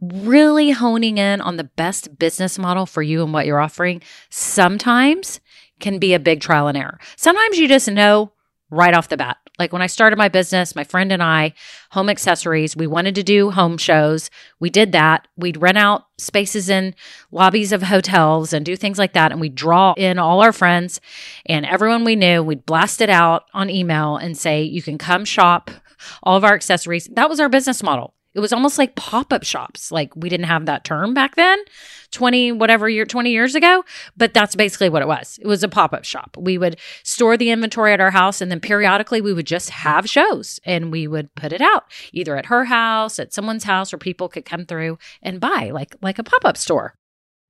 really 0.00 0.70
honing 0.70 1.18
in 1.18 1.40
on 1.40 1.56
the 1.56 1.64
best 1.64 2.16
business 2.16 2.56
model 2.56 2.86
for 2.86 3.02
you 3.02 3.24
and 3.24 3.32
what 3.32 3.46
you're 3.46 3.58
offering 3.58 4.00
sometimes 4.30 5.40
can 5.80 5.98
be 5.98 6.14
a 6.14 6.20
big 6.20 6.40
trial 6.40 6.68
and 6.68 6.78
error. 6.78 7.00
Sometimes 7.16 7.58
you 7.58 7.66
just 7.66 7.90
know 7.90 8.30
right 8.70 8.94
off 8.94 9.08
the 9.08 9.16
bat. 9.16 9.38
Like 9.58 9.72
when 9.72 9.82
I 9.82 9.86
started 9.86 10.16
my 10.16 10.28
business, 10.28 10.76
my 10.76 10.84
friend 10.84 11.12
and 11.12 11.22
I, 11.22 11.54
home 11.90 12.08
accessories, 12.08 12.76
we 12.76 12.86
wanted 12.86 13.14
to 13.14 13.22
do 13.22 13.50
home 13.50 13.78
shows. 13.78 14.30
We 14.60 14.70
did 14.70 14.92
that. 14.92 15.28
We'd 15.36 15.60
rent 15.60 15.78
out 15.78 16.06
spaces 16.18 16.68
in 16.68 16.94
lobbies 17.30 17.72
of 17.72 17.84
hotels 17.84 18.52
and 18.52 18.66
do 18.66 18.76
things 18.76 18.98
like 18.98 19.12
that. 19.14 19.32
And 19.32 19.40
we'd 19.40 19.54
draw 19.54 19.94
in 19.96 20.18
all 20.18 20.42
our 20.42 20.52
friends 20.52 21.00
and 21.46 21.64
everyone 21.64 22.04
we 22.04 22.16
knew. 22.16 22.42
We'd 22.42 22.66
blast 22.66 23.00
it 23.00 23.10
out 23.10 23.44
on 23.54 23.70
email 23.70 24.16
and 24.16 24.36
say, 24.36 24.62
you 24.62 24.82
can 24.82 24.98
come 24.98 25.24
shop 25.24 25.70
all 26.22 26.36
of 26.36 26.44
our 26.44 26.54
accessories. 26.54 27.06
That 27.06 27.28
was 27.30 27.40
our 27.40 27.48
business 27.48 27.82
model. 27.82 28.15
It 28.36 28.40
was 28.40 28.52
almost 28.52 28.76
like 28.76 28.96
pop 28.96 29.32
up 29.32 29.44
shops. 29.44 29.90
Like 29.90 30.14
we 30.14 30.28
didn't 30.28 30.44
have 30.44 30.66
that 30.66 30.84
term 30.84 31.14
back 31.14 31.36
then, 31.36 31.58
20, 32.10 32.52
whatever 32.52 32.86
year, 32.86 33.06
20 33.06 33.30
years 33.30 33.54
ago, 33.54 33.82
but 34.14 34.34
that's 34.34 34.54
basically 34.54 34.90
what 34.90 35.00
it 35.00 35.08
was. 35.08 35.38
It 35.40 35.46
was 35.46 35.62
a 35.62 35.68
pop 35.68 35.94
up 35.94 36.04
shop. 36.04 36.36
We 36.38 36.58
would 36.58 36.78
store 37.02 37.38
the 37.38 37.48
inventory 37.48 37.94
at 37.94 38.00
our 38.00 38.10
house 38.10 38.42
and 38.42 38.50
then 38.50 38.60
periodically 38.60 39.22
we 39.22 39.32
would 39.32 39.46
just 39.46 39.70
have 39.70 40.06
shows 40.06 40.60
and 40.66 40.92
we 40.92 41.08
would 41.08 41.34
put 41.34 41.50
it 41.50 41.62
out 41.62 41.84
either 42.12 42.36
at 42.36 42.46
her 42.46 42.66
house, 42.66 43.18
at 43.18 43.32
someone's 43.32 43.64
house, 43.64 43.94
or 43.94 43.96
people 43.96 44.28
could 44.28 44.44
come 44.44 44.66
through 44.66 44.98
and 45.22 45.40
buy 45.40 45.70
like, 45.72 45.96
like 46.02 46.18
a 46.18 46.24
pop 46.24 46.44
up 46.44 46.58
store. 46.58 46.94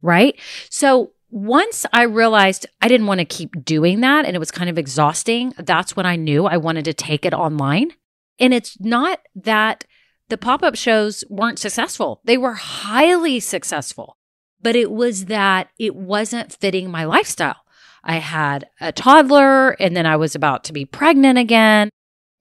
Right. 0.02 0.38
So 0.70 1.10
once 1.30 1.84
I 1.92 2.02
realized 2.04 2.64
I 2.80 2.86
didn't 2.86 3.08
want 3.08 3.18
to 3.18 3.24
keep 3.24 3.64
doing 3.64 4.02
that 4.02 4.24
and 4.24 4.36
it 4.36 4.38
was 4.38 4.52
kind 4.52 4.70
of 4.70 4.78
exhausting, 4.78 5.52
that's 5.58 5.96
when 5.96 6.06
I 6.06 6.14
knew 6.14 6.46
I 6.46 6.58
wanted 6.58 6.84
to 6.84 6.94
take 6.94 7.24
it 7.24 7.34
online. 7.34 7.90
And 8.38 8.54
it's 8.54 8.78
not 8.78 9.18
that 9.34 9.84
the 10.28 10.38
pop 10.38 10.62
up 10.62 10.74
shows 10.74 11.24
weren't 11.28 11.58
successful. 11.58 12.20
They 12.24 12.36
were 12.36 12.54
highly 12.54 13.40
successful, 13.40 14.16
but 14.60 14.76
it 14.76 14.90
was 14.90 15.26
that 15.26 15.68
it 15.78 15.94
wasn't 15.94 16.52
fitting 16.52 16.90
my 16.90 17.04
lifestyle. 17.04 17.62
I 18.02 18.16
had 18.16 18.68
a 18.80 18.92
toddler 18.92 19.70
and 19.72 19.96
then 19.96 20.06
I 20.06 20.16
was 20.16 20.34
about 20.34 20.64
to 20.64 20.72
be 20.72 20.84
pregnant 20.84 21.38
again. 21.38 21.90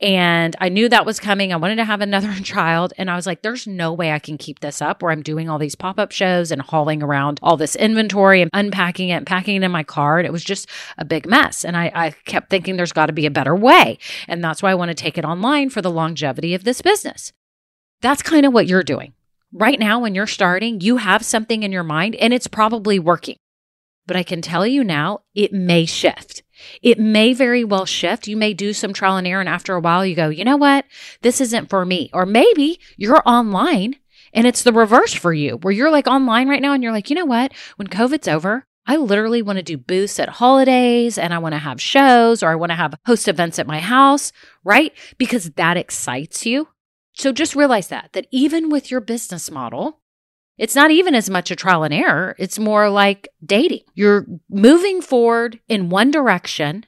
And 0.01 0.57
I 0.59 0.67
knew 0.67 0.89
that 0.89 1.05
was 1.05 1.21
coming. 1.21 1.53
I 1.53 1.55
wanted 1.55 1.77
to 1.77 1.85
have 1.85 2.01
another 2.01 2.33
child. 2.43 2.93
And 2.97 3.09
I 3.09 3.15
was 3.15 3.25
like, 3.25 3.41
there's 3.41 3.65
no 3.65 3.93
way 3.93 4.11
I 4.11 4.19
can 4.19 4.37
keep 4.37 4.59
this 4.59 4.81
up 4.81 5.01
where 5.01 5.11
I'm 5.11 5.23
doing 5.23 5.49
all 5.49 5.57
these 5.57 5.75
pop 5.75 5.97
up 5.99 6.11
shows 6.11 6.51
and 6.51 6.61
hauling 6.61 7.01
around 7.01 7.39
all 7.41 7.55
this 7.55 7.75
inventory 7.77 8.41
and 8.41 8.51
unpacking 8.53 9.09
it 9.09 9.13
and 9.13 9.25
packing 9.25 9.55
it 9.55 9.63
in 9.63 9.71
my 9.71 9.83
car. 9.83 10.19
And 10.19 10.27
it 10.27 10.33
was 10.33 10.43
just 10.43 10.69
a 10.97 11.05
big 11.05 11.25
mess. 11.25 11.63
And 11.63 11.77
I, 11.77 11.91
I 11.95 12.11
kept 12.25 12.49
thinking 12.49 12.75
there's 12.75 12.91
got 12.91 13.05
to 13.05 13.13
be 13.13 13.25
a 13.25 13.31
better 13.31 13.55
way. 13.55 13.97
And 14.27 14.43
that's 14.43 14.61
why 14.61 14.71
I 14.71 14.75
want 14.75 14.89
to 14.89 14.95
take 14.95 15.17
it 15.17 15.25
online 15.25 15.69
for 15.69 15.81
the 15.81 15.91
longevity 15.91 16.53
of 16.53 16.65
this 16.65 16.81
business. 16.81 17.31
That's 18.05 18.21
kind 18.21 18.45
of 18.45 18.53
what 18.53 18.67
you're 18.67 18.83
doing. 18.83 19.13
Right 19.51 19.79
now, 19.79 19.97
when 19.97 20.13
you're 20.13 20.27
starting, 20.27 20.79
you 20.79 20.97
have 20.97 21.25
something 21.25 21.63
in 21.63 21.71
your 21.71 21.81
mind 21.81 22.13
and 22.17 22.35
it's 22.35 22.45
probably 22.45 22.99
working. 22.99 23.37
But 24.05 24.15
I 24.15 24.21
can 24.21 24.43
tell 24.43 24.67
you 24.67 24.83
now, 24.83 25.21
it 25.33 25.51
may 25.51 25.87
shift. 25.87 26.43
It 26.83 26.99
may 26.99 27.33
very 27.33 27.63
well 27.63 27.87
shift. 27.87 28.27
You 28.27 28.37
may 28.37 28.53
do 28.53 28.73
some 28.73 28.93
trial 28.93 29.17
and 29.17 29.25
error, 29.25 29.39
and 29.39 29.49
after 29.49 29.73
a 29.73 29.79
while, 29.79 30.05
you 30.05 30.15
go, 30.15 30.29
you 30.29 30.45
know 30.45 30.55
what? 30.55 30.85
This 31.23 31.41
isn't 31.41 31.71
for 31.71 31.83
me. 31.83 32.11
Or 32.13 32.27
maybe 32.27 32.79
you're 32.95 33.23
online 33.25 33.95
and 34.35 34.45
it's 34.45 34.61
the 34.61 34.71
reverse 34.71 35.15
for 35.15 35.33
you, 35.33 35.57
where 35.57 35.73
you're 35.73 35.89
like 35.89 36.05
online 36.05 36.47
right 36.47 36.61
now 36.61 36.73
and 36.73 36.83
you're 36.83 36.91
like, 36.91 37.09
you 37.09 37.15
know 37.15 37.25
what? 37.25 37.53
When 37.77 37.87
COVID's 37.87 38.27
over, 38.27 38.67
I 38.85 38.97
literally 38.97 39.41
want 39.41 39.57
to 39.57 39.63
do 39.63 39.77
booths 39.77 40.19
at 40.19 40.29
holidays 40.29 41.17
and 41.17 41.33
I 41.33 41.39
want 41.39 41.53
to 41.53 41.59
have 41.59 41.81
shows 41.81 42.43
or 42.43 42.49
I 42.49 42.55
want 42.55 42.69
to 42.69 42.75
have 42.75 42.93
host 43.07 43.27
events 43.27 43.57
at 43.57 43.65
my 43.65 43.79
house, 43.79 44.31
right? 44.63 44.93
Because 45.17 45.49
that 45.53 45.75
excites 45.75 46.45
you. 46.45 46.67
So 47.15 47.31
just 47.31 47.55
realize 47.55 47.87
that, 47.87 48.11
that 48.13 48.27
even 48.31 48.69
with 48.69 48.91
your 48.91 49.01
business 49.01 49.49
model, 49.49 50.01
it's 50.57 50.75
not 50.75 50.91
even 50.91 51.15
as 51.15 51.29
much 51.29 51.51
a 51.51 51.55
trial 51.55 51.83
and 51.83 51.93
error. 51.93 52.35
It's 52.37 52.59
more 52.59 52.89
like 52.89 53.27
dating. 53.45 53.81
You're 53.93 54.25
moving 54.49 55.01
forward 55.01 55.59
in 55.67 55.89
one 55.89 56.11
direction 56.11 56.85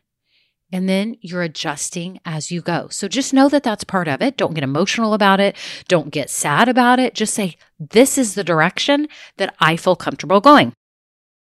and 0.72 0.90
then 0.90 1.16
you're 1.22 1.44
adjusting 1.44 2.20
as 2.26 2.52
you 2.52 2.62
go. 2.62 2.88
So 2.90 3.08
just 3.08 3.34
know 3.34 3.48
that 3.50 3.64
that's 3.64 3.84
part 3.84 4.08
of 4.08 4.22
it. 4.22 4.36
Don't 4.36 4.54
get 4.54 4.64
emotional 4.64 5.14
about 5.14 5.40
it. 5.40 5.56
Don't 5.88 6.12
get 6.12 6.30
sad 6.30 6.68
about 6.68 7.00
it. 7.00 7.14
Just 7.14 7.34
say, 7.34 7.56
this 7.80 8.18
is 8.18 8.36
the 8.36 8.44
direction 8.44 9.08
that 9.38 9.56
I 9.60 9.78
feel 9.78 9.96
comfortable 9.96 10.42
going. 10.42 10.74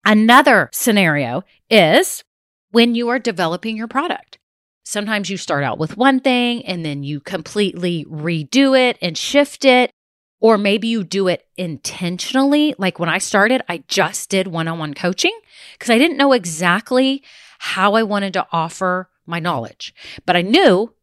Another 0.04 0.70
scenario 0.72 1.42
is 1.68 2.22
when 2.70 2.94
you 2.94 3.08
are 3.08 3.18
developing 3.18 3.76
your 3.76 3.88
product. 3.88 4.35
Sometimes 4.88 5.28
you 5.28 5.36
start 5.36 5.64
out 5.64 5.78
with 5.78 5.96
one 5.96 6.20
thing 6.20 6.64
and 6.64 6.84
then 6.84 7.02
you 7.02 7.18
completely 7.18 8.04
redo 8.08 8.78
it 8.78 8.96
and 9.02 9.18
shift 9.18 9.64
it. 9.64 9.90
Or 10.38 10.56
maybe 10.56 10.86
you 10.86 11.02
do 11.02 11.26
it 11.26 11.44
intentionally. 11.56 12.72
Like 12.78 13.00
when 13.00 13.08
I 13.08 13.18
started, 13.18 13.62
I 13.68 13.82
just 13.88 14.30
did 14.30 14.46
one 14.46 14.68
on 14.68 14.78
one 14.78 14.94
coaching 14.94 15.36
because 15.72 15.90
I 15.90 15.98
didn't 15.98 16.18
know 16.18 16.32
exactly 16.32 17.24
how 17.58 17.94
I 17.94 18.04
wanted 18.04 18.32
to 18.34 18.46
offer 18.52 19.10
my 19.26 19.40
knowledge. 19.40 19.92
But 20.24 20.36
I 20.36 20.42
knew 20.42 20.94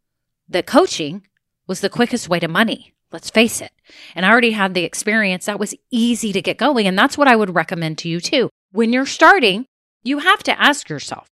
that 0.47 0.65
coaching 0.65 1.27
was 1.67 1.81
the 1.81 1.89
quickest 1.89 2.29
way 2.29 2.39
to 2.39 2.47
money. 2.47 2.93
Let's 3.11 3.29
face 3.29 3.59
it. 3.59 3.71
And 4.15 4.25
I 4.25 4.29
already 4.31 4.51
had 4.51 4.75
the 4.75 4.85
experience 4.85 5.47
that 5.47 5.59
was 5.59 5.75
easy 5.91 6.31
to 6.31 6.41
get 6.41 6.57
going. 6.57 6.87
And 6.87 6.97
that's 6.97 7.17
what 7.17 7.27
I 7.27 7.35
would 7.35 7.53
recommend 7.53 7.97
to 7.97 8.07
you 8.07 8.21
too. 8.21 8.49
When 8.71 8.93
you're 8.93 9.05
starting, 9.05 9.65
you 10.03 10.19
have 10.19 10.41
to 10.43 10.57
ask 10.57 10.87
yourself, 10.87 11.27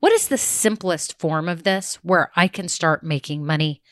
what 0.00 0.12
is 0.12 0.28
the 0.28 0.38
simplest 0.38 1.18
form 1.18 1.48
of 1.48 1.62
this 1.62 1.96
where 1.96 2.30
I 2.36 2.48
can 2.48 2.68
start 2.68 3.02
making 3.02 3.44
money 3.44 3.82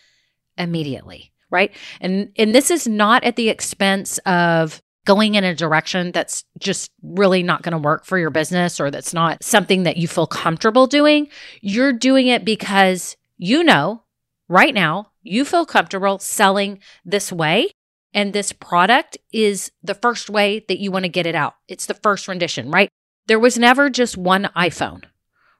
immediately? 0.56 1.32
Right. 1.50 1.72
And, 2.00 2.32
and 2.36 2.54
this 2.54 2.70
is 2.70 2.88
not 2.88 3.24
at 3.24 3.36
the 3.36 3.48
expense 3.48 4.18
of 4.26 4.82
going 5.04 5.34
in 5.34 5.44
a 5.44 5.54
direction 5.54 6.12
that's 6.12 6.44
just 6.58 6.90
really 7.02 7.42
not 7.42 7.62
going 7.62 7.72
to 7.72 7.78
work 7.78 8.04
for 8.04 8.18
your 8.18 8.30
business 8.30 8.80
or 8.80 8.90
that's 8.90 9.14
not 9.14 9.42
something 9.42 9.82
that 9.84 9.96
you 9.96 10.08
feel 10.08 10.26
comfortable 10.26 10.86
doing. 10.86 11.28
You're 11.60 11.92
doing 11.92 12.26
it 12.26 12.44
because 12.44 13.16
you 13.36 13.62
know 13.62 14.02
right 14.48 14.74
now 14.74 15.10
you 15.22 15.44
feel 15.44 15.66
comfortable 15.66 16.18
selling 16.18 16.78
this 17.04 17.30
way. 17.30 17.70
And 18.12 18.32
this 18.32 18.52
product 18.52 19.18
is 19.32 19.72
the 19.82 19.94
first 19.94 20.30
way 20.30 20.64
that 20.68 20.78
you 20.78 20.92
want 20.92 21.04
to 21.04 21.08
get 21.08 21.26
it 21.26 21.34
out. 21.34 21.54
It's 21.66 21.86
the 21.86 21.94
first 21.94 22.28
rendition, 22.28 22.70
right? 22.70 22.88
There 23.26 23.40
was 23.40 23.58
never 23.58 23.90
just 23.90 24.16
one 24.16 24.50
iPhone, 24.56 25.04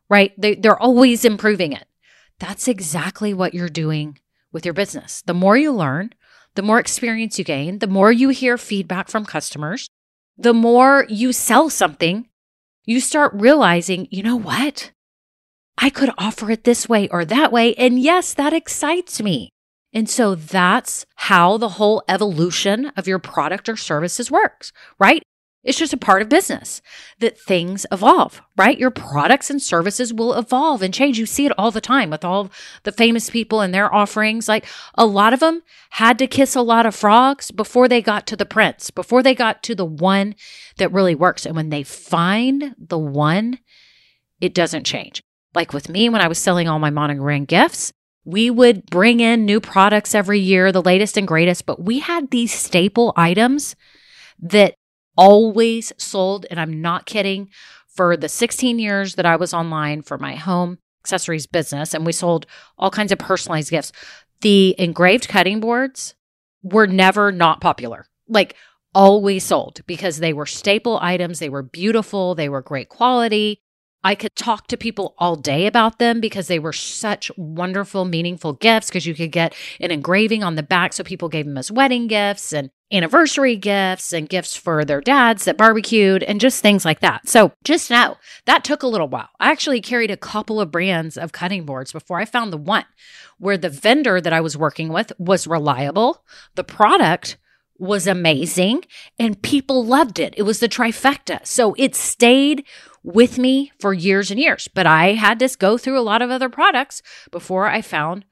right? 0.08 0.32
They, 0.38 0.54
they're 0.54 0.80
always 0.80 1.24
improving 1.24 1.72
it. 1.72 1.86
That's 2.38 2.68
exactly 2.68 3.32
what 3.32 3.54
you're 3.54 3.68
doing 3.68 4.18
with 4.52 4.64
your 4.64 4.74
business. 4.74 5.22
The 5.22 5.34
more 5.34 5.56
you 5.56 5.72
learn, 5.72 6.12
the 6.54 6.62
more 6.62 6.78
experience 6.78 7.38
you 7.38 7.44
gain, 7.44 7.78
the 7.78 7.86
more 7.86 8.12
you 8.12 8.28
hear 8.28 8.58
feedback 8.58 9.08
from 9.08 9.24
customers, 9.24 9.88
the 10.36 10.54
more 10.54 11.06
you 11.08 11.32
sell 11.32 11.70
something, 11.70 12.28
you 12.84 13.00
start 13.00 13.32
realizing, 13.34 14.08
you 14.10 14.22
know 14.22 14.36
what? 14.36 14.92
I 15.78 15.90
could 15.90 16.10
offer 16.18 16.50
it 16.50 16.64
this 16.64 16.88
way 16.88 17.08
or 17.08 17.24
that 17.24 17.50
way. 17.50 17.74
And 17.74 17.98
yes, 17.98 18.34
that 18.34 18.52
excites 18.52 19.20
me. 19.20 19.50
And 19.92 20.10
so 20.10 20.34
that's 20.34 21.06
how 21.14 21.56
the 21.56 21.70
whole 21.70 22.02
evolution 22.08 22.86
of 22.96 23.06
your 23.06 23.18
product 23.20 23.68
or 23.68 23.76
services 23.76 24.30
works, 24.30 24.72
right? 24.98 25.22
It's 25.64 25.78
just 25.78 25.94
a 25.94 25.98
part 25.98 26.20
of 26.20 26.28
business 26.28 26.82
that 27.20 27.40
things 27.40 27.86
evolve, 27.90 28.42
right? 28.56 28.78
Your 28.78 28.90
products 28.90 29.48
and 29.50 29.60
services 29.60 30.12
will 30.12 30.34
evolve 30.34 30.82
and 30.82 30.92
change. 30.92 31.18
You 31.18 31.26
see 31.26 31.46
it 31.46 31.52
all 31.56 31.70
the 31.70 31.80
time 31.80 32.10
with 32.10 32.24
all 32.24 32.50
the 32.82 32.92
famous 32.92 33.30
people 33.30 33.60
and 33.62 33.72
their 33.72 33.92
offerings. 33.92 34.46
Like 34.46 34.66
a 34.94 35.06
lot 35.06 35.32
of 35.32 35.40
them 35.40 35.62
had 35.90 36.18
to 36.18 36.26
kiss 36.26 36.54
a 36.54 36.60
lot 36.60 36.84
of 36.84 36.94
frogs 36.94 37.50
before 37.50 37.88
they 37.88 38.02
got 38.02 38.26
to 38.26 38.36
the 38.36 38.44
prince, 38.44 38.90
before 38.90 39.22
they 39.22 39.34
got 39.34 39.62
to 39.62 39.74
the 39.74 39.86
one 39.86 40.34
that 40.76 40.92
really 40.92 41.14
works. 41.14 41.46
And 41.46 41.56
when 41.56 41.70
they 41.70 41.82
find 41.82 42.74
the 42.78 42.98
one, 42.98 43.58
it 44.40 44.54
doesn't 44.54 44.84
change. 44.84 45.22
Like 45.54 45.72
with 45.72 45.88
me, 45.88 46.08
when 46.08 46.20
I 46.20 46.28
was 46.28 46.38
selling 46.38 46.68
all 46.68 46.78
my 46.78 46.90
monogram 46.90 47.46
gifts, 47.46 47.92
we 48.24 48.50
would 48.50 48.86
bring 48.86 49.20
in 49.20 49.44
new 49.44 49.60
products 49.60 50.14
every 50.14 50.40
year, 50.40 50.72
the 50.72 50.82
latest 50.82 51.16
and 51.16 51.28
greatest, 51.28 51.66
but 51.66 51.82
we 51.82 52.00
had 52.00 52.30
these 52.30 52.52
staple 52.52 53.12
items 53.16 53.76
that 54.40 54.74
always 55.16 55.92
sold. 55.98 56.46
And 56.50 56.60
I'm 56.60 56.80
not 56.80 57.06
kidding. 57.06 57.50
For 57.88 58.16
the 58.16 58.28
16 58.28 58.80
years 58.80 59.14
that 59.14 59.26
I 59.26 59.36
was 59.36 59.54
online 59.54 60.02
for 60.02 60.18
my 60.18 60.34
home 60.34 60.78
accessories 61.04 61.46
business, 61.46 61.94
and 61.94 62.04
we 62.04 62.10
sold 62.12 62.44
all 62.76 62.90
kinds 62.90 63.12
of 63.12 63.18
personalized 63.18 63.70
gifts, 63.70 63.92
the 64.40 64.74
engraved 64.78 65.28
cutting 65.28 65.60
boards 65.60 66.16
were 66.62 66.88
never 66.88 67.30
not 67.30 67.60
popular. 67.60 68.06
Like, 68.28 68.56
always 68.94 69.44
sold 69.44 69.80
because 69.86 70.18
they 70.18 70.32
were 70.32 70.46
staple 70.46 70.98
items. 71.00 71.38
They 71.38 71.48
were 71.48 71.62
beautiful. 71.62 72.34
They 72.34 72.48
were 72.48 72.62
great 72.62 72.88
quality. 72.88 73.60
I 74.04 74.14
could 74.14 74.36
talk 74.36 74.66
to 74.66 74.76
people 74.76 75.14
all 75.18 75.34
day 75.34 75.66
about 75.66 75.98
them 75.98 76.20
because 76.20 76.46
they 76.46 76.58
were 76.58 76.74
such 76.74 77.32
wonderful, 77.38 78.04
meaningful 78.04 78.52
gifts 78.52 78.88
because 78.88 79.06
you 79.06 79.14
could 79.14 79.32
get 79.32 79.54
an 79.80 79.90
engraving 79.90 80.44
on 80.44 80.56
the 80.56 80.62
back. 80.62 80.92
So 80.92 81.02
people 81.02 81.30
gave 81.30 81.46
them 81.46 81.56
as 81.56 81.72
wedding 81.72 82.06
gifts 82.06 82.52
and 82.52 82.70
anniversary 82.92 83.56
gifts 83.56 84.12
and 84.12 84.28
gifts 84.28 84.54
for 84.54 84.84
their 84.84 85.00
dads 85.00 85.46
that 85.46 85.56
barbecued 85.56 86.22
and 86.22 86.38
just 86.38 86.60
things 86.60 86.84
like 86.84 87.00
that. 87.00 87.26
So 87.28 87.52
just 87.64 87.90
know 87.90 88.18
that 88.44 88.62
took 88.62 88.82
a 88.82 88.86
little 88.86 89.08
while. 89.08 89.30
I 89.40 89.50
actually 89.50 89.80
carried 89.80 90.10
a 90.10 90.18
couple 90.18 90.60
of 90.60 90.70
brands 90.70 91.16
of 91.16 91.32
cutting 91.32 91.64
boards 91.64 91.90
before 91.90 92.20
I 92.20 92.26
found 92.26 92.52
the 92.52 92.58
one 92.58 92.84
where 93.38 93.56
the 93.56 93.70
vendor 93.70 94.20
that 94.20 94.32
I 94.34 94.40
was 94.42 94.56
working 94.56 94.90
with 94.90 95.12
was 95.18 95.46
reliable. 95.46 96.22
The 96.56 96.64
product 96.64 97.38
was 97.78 98.06
amazing 98.06 98.84
and 99.18 99.42
people 99.42 99.84
loved 99.84 100.18
it. 100.18 100.34
It 100.36 100.42
was 100.42 100.60
the 100.60 100.68
trifecta. 100.68 101.44
So 101.46 101.74
it 101.76 101.94
stayed 101.94 102.64
with 103.02 103.38
me 103.38 103.72
for 103.80 103.92
years 103.92 104.30
and 104.30 104.40
years. 104.40 104.68
But 104.68 104.86
I 104.86 105.12
had 105.12 105.38
to 105.40 105.56
go 105.58 105.76
through 105.76 105.98
a 105.98 106.02
lot 106.02 106.22
of 106.22 106.30
other 106.30 106.48
products 106.48 107.02
before 107.30 107.66
I 107.66 107.82
found 107.82 108.24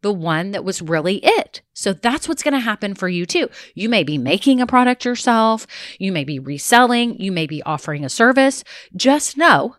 the 0.00 0.12
one 0.12 0.52
that 0.52 0.64
was 0.64 0.80
really 0.80 1.20
it. 1.24 1.62
So 1.72 1.92
that's 1.92 2.28
what's 2.28 2.42
going 2.42 2.54
to 2.54 2.60
happen 2.60 2.94
for 2.94 3.08
you 3.08 3.26
too. 3.26 3.48
You 3.74 3.88
may 3.88 4.04
be 4.04 4.18
making 4.18 4.60
a 4.60 4.66
product 4.66 5.04
yourself, 5.04 5.66
you 5.98 6.12
may 6.12 6.24
be 6.24 6.38
reselling, 6.38 7.20
you 7.20 7.32
may 7.32 7.46
be 7.46 7.62
offering 7.64 8.04
a 8.04 8.08
service. 8.08 8.62
Just 8.94 9.36
know 9.36 9.76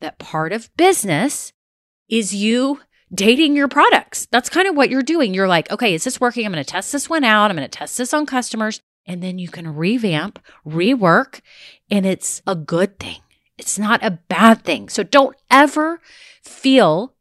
that 0.00 0.18
part 0.18 0.52
of 0.52 0.74
business 0.76 1.52
is 2.08 2.34
you 2.34 2.80
dating 3.12 3.56
your 3.56 3.68
products. 3.68 4.26
That's 4.30 4.48
kind 4.48 4.68
of 4.68 4.76
what 4.76 4.90
you're 4.90 5.02
doing. 5.02 5.34
You're 5.34 5.48
like, 5.48 5.70
okay, 5.70 5.94
is 5.94 6.04
this 6.04 6.20
working? 6.20 6.44
I'm 6.44 6.52
going 6.52 6.64
to 6.64 6.70
test 6.70 6.92
this 6.92 7.08
one 7.08 7.24
out. 7.24 7.50
I'm 7.50 7.56
going 7.56 7.68
to 7.68 7.78
test 7.78 7.98
this 7.98 8.12
on 8.14 8.26
customers. 8.26 8.80
And 9.06 9.22
then 9.22 9.38
you 9.38 9.48
can 9.48 9.74
revamp, 9.74 10.38
rework, 10.66 11.40
and 11.90 12.04
it's 12.04 12.42
a 12.46 12.54
good 12.54 12.98
thing. 12.98 13.20
It's 13.56 13.78
not 13.78 14.04
a 14.04 14.18
bad 14.28 14.62
thing. 14.64 14.88
So 14.88 15.02
don't 15.02 15.36
ever 15.50 16.00
feel 16.42 17.14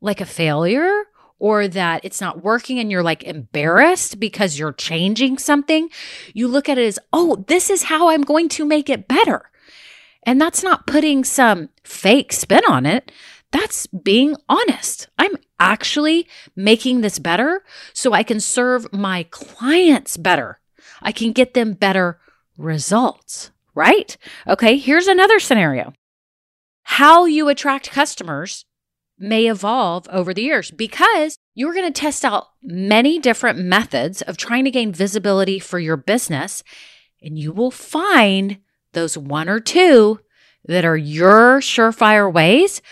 like 0.00 0.20
a 0.20 0.26
failure 0.26 1.04
or 1.38 1.66
that 1.66 2.04
it's 2.04 2.20
not 2.20 2.44
working 2.44 2.78
and 2.78 2.90
you're 2.90 3.02
like 3.02 3.24
embarrassed 3.24 4.20
because 4.20 4.58
you're 4.58 4.72
changing 4.72 5.38
something. 5.38 5.88
You 6.34 6.46
look 6.46 6.68
at 6.68 6.78
it 6.78 6.86
as, 6.86 6.98
oh, 7.12 7.44
this 7.48 7.70
is 7.70 7.84
how 7.84 8.10
I'm 8.10 8.22
going 8.22 8.48
to 8.50 8.64
make 8.64 8.88
it 8.88 9.08
better. 9.08 9.50
And 10.24 10.40
that's 10.40 10.62
not 10.62 10.86
putting 10.86 11.24
some 11.24 11.70
fake 11.82 12.32
spin 12.32 12.62
on 12.68 12.86
it. 12.86 13.10
That's 13.52 13.86
being 13.86 14.34
honest. 14.48 15.08
I'm 15.18 15.36
actually 15.60 16.26
making 16.56 17.00
this 17.02 17.18
better 17.18 17.62
so 17.92 18.12
I 18.12 18.24
can 18.24 18.40
serve 18.40 18.92
my 18.92 19.24
clients 19.30 20.16
better. 20.16 20.58
I 21.00 21.12
can 21.12 21.32
get 21.32 21.54
them 21.54 21.74
better 21.74 22.18
results 22.56 23.52
right? 23.74 24.16
Okay, 24.46 24.76
here's 24.78 25.06
another 25.06 25.38
scenario. 25.38 25.92
How 26.84 27.24
you 27.24 27.48
attract 27.48 27.90
customers 27.90 28.64
may 29.18 29.46
evolve 29.46 30.08
over 30.10 30.34
the 30.34 30.42
years 30.42 30.70
because 30.70 31.36
you're 31.54 31.74
going 31.74 31.90
to 31.90 32.00
test 32.00 32.24
out 32.24 32.48
many 32.62 33.18
different 33.18 33.58
methods 33.58 34.22
of 34.22 34.36
trying 34.36 34.64
to 34.64 34.70
gain 34.70 34.92
visibility 34.92 35.58
for 35.58 35.78
your 35.78 35.96
business, 35.96 36.62
and 37.22 37.38
you 37.38 37.52
will 37.52 37.70
find 37.70 38.58
those 38.92 39.16
one 39.16 39.48
or 39.48 39.60
two 39.60 40.20
that 40.64 40.84
are 40.84 40.96
your 40.96 41.60
surefire 41.60 42.32
ways 42.32 42.82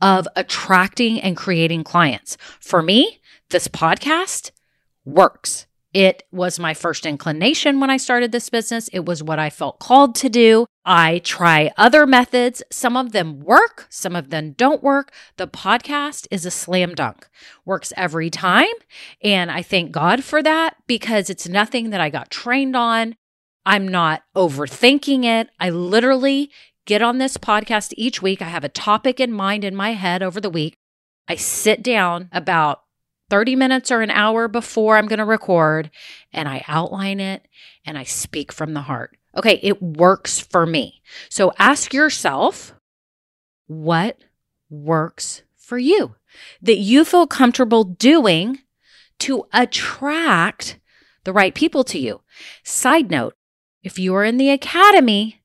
of 0.00 0.26
attracting 0.36 1.20
and 1.20 1.36
creating 1.36 1.84
clients. 1.84 2.36
For 2.60 2.82
me, 2.82 3.20
this 3.50 3.68
podcast 3.68 4.50
works. 5.04 5.66
It 5.92 6.22
was 6.30 6.60
my 6.60 6.72
first 6.72 7.04
inclination 7.04 7.80
when 7.80 7.90
I 7.90 7.96
started 7.96 8.30
this 8.30 8.48
business. 8.48 8.88
It 8.92 9.06
was 9.06 9.24
what 9.24 9.40
I 9.40 9.50
felt 9.50 9.80
called 9.80 10.14
to 10.16 10.28
do. 10.28 10.66
I 10.84 11.18
try 11.18 11.72
other 11.76 12.06
methods. 12.06 12.62
Some 12.70 12.96
of 12.96 13.10
them 13.10 13.40
work, 13.40 13.86
some 13.90 14.14
of 14.14 14.30
them 14.30 14.52
don't 14.52 14.84
work. 14.84 15.12
The 15.36 15.48
podcast 15.48 16.28
is 16.30 16.46
a 16.46 16.50
slam 16.50 16.94
dunk, 16.94 17.28
works 17.64 17.92
every 17.96 18.30
time. 18.30 18.72
And 19.22 19.50
I 19.50 19.62
thank 19.62 19.90
God 19.90 20.22
for 20.22 20.42
that 20.44 20.76
because 20.86 21.28
it's 21.28 21.48
nothing 21.48 21.90
that 21.90 22.00
I 22.00 22.08
got 22.08 22.30
trained 22.30 22.76
on. 22.76 23.16
I'm 23.66 23.88
not 23.88 24.22
overthinking 24.36 25.24
it. 25.24 25.50
I 25.58 25.70
literally 25.70 26.50
get 26.90 27.02
on 27.02 27.18
this 27.18 27.36
podcast 27.36 27.94
each 27.96 28.20
week. 28.20 28.42
I 28.42 28.46
have 28.46 28.64
a 28.64 28.68
topic 28.68 29.20
in 29.20 29.30
mind 29.30 29.62
in 29.62 29.76
my 29.76 29.92
head 29.92 30.24
over 30.24 30.40
the 30.40 30.50
week. 30.50 30.74
I 31.28 31.36
sit 31.36 31.84
down 31.84 32.28
about 32.32 32.82
30 33.28 33.54
minutes 33.54 33.92
or 33.92 34.00
an 34.00 34.10
hour 34.10 34.48
before 34.48 34.96
I'm 34.96 35.06
going 35.06 35.20
to 35.20 35.24
record 35.24 35.92
and 36.32 36.48
I 36.48 36.64
outline 36.66 37.20
it 37.20 37.46
and 37.86 37.96
I 37.96 38.02
speak 38.02 38.50
from 38.50 38.74
the 38.74 38.80
heart. 38.80 39.16
Okay, 39.36 39.60
it 39.62 39.80
works 39.80 40.40
for 40.40 40.66
me. 40.66 41.00
So 41.28 41.52
ask 41.60 41.94
yourself 41.94 42.74
what 43.68 44.18
works 44.68 45.42
for 45.56 45.78
you 45.78 46.16
that 46.60 46.78
you 46.78 47.04
feel 47.04 47.28
comfortable 47.28 47.84
doing 47.84 48.58
to 49.20 49.46
attract 49.52 50.80
the 51.22 51.32
right 51.32 51.54
people 51.54 51.84
to 51.84 52.00
you. 52.00 52.22
Side 52.64 53.12
note, 53.12 53.36
if 53.84 53.96
you 53.96 54.12
are 54.16 54.24
in 54.24 54.38
the 54.38 54.50
academy, 54.50 55.39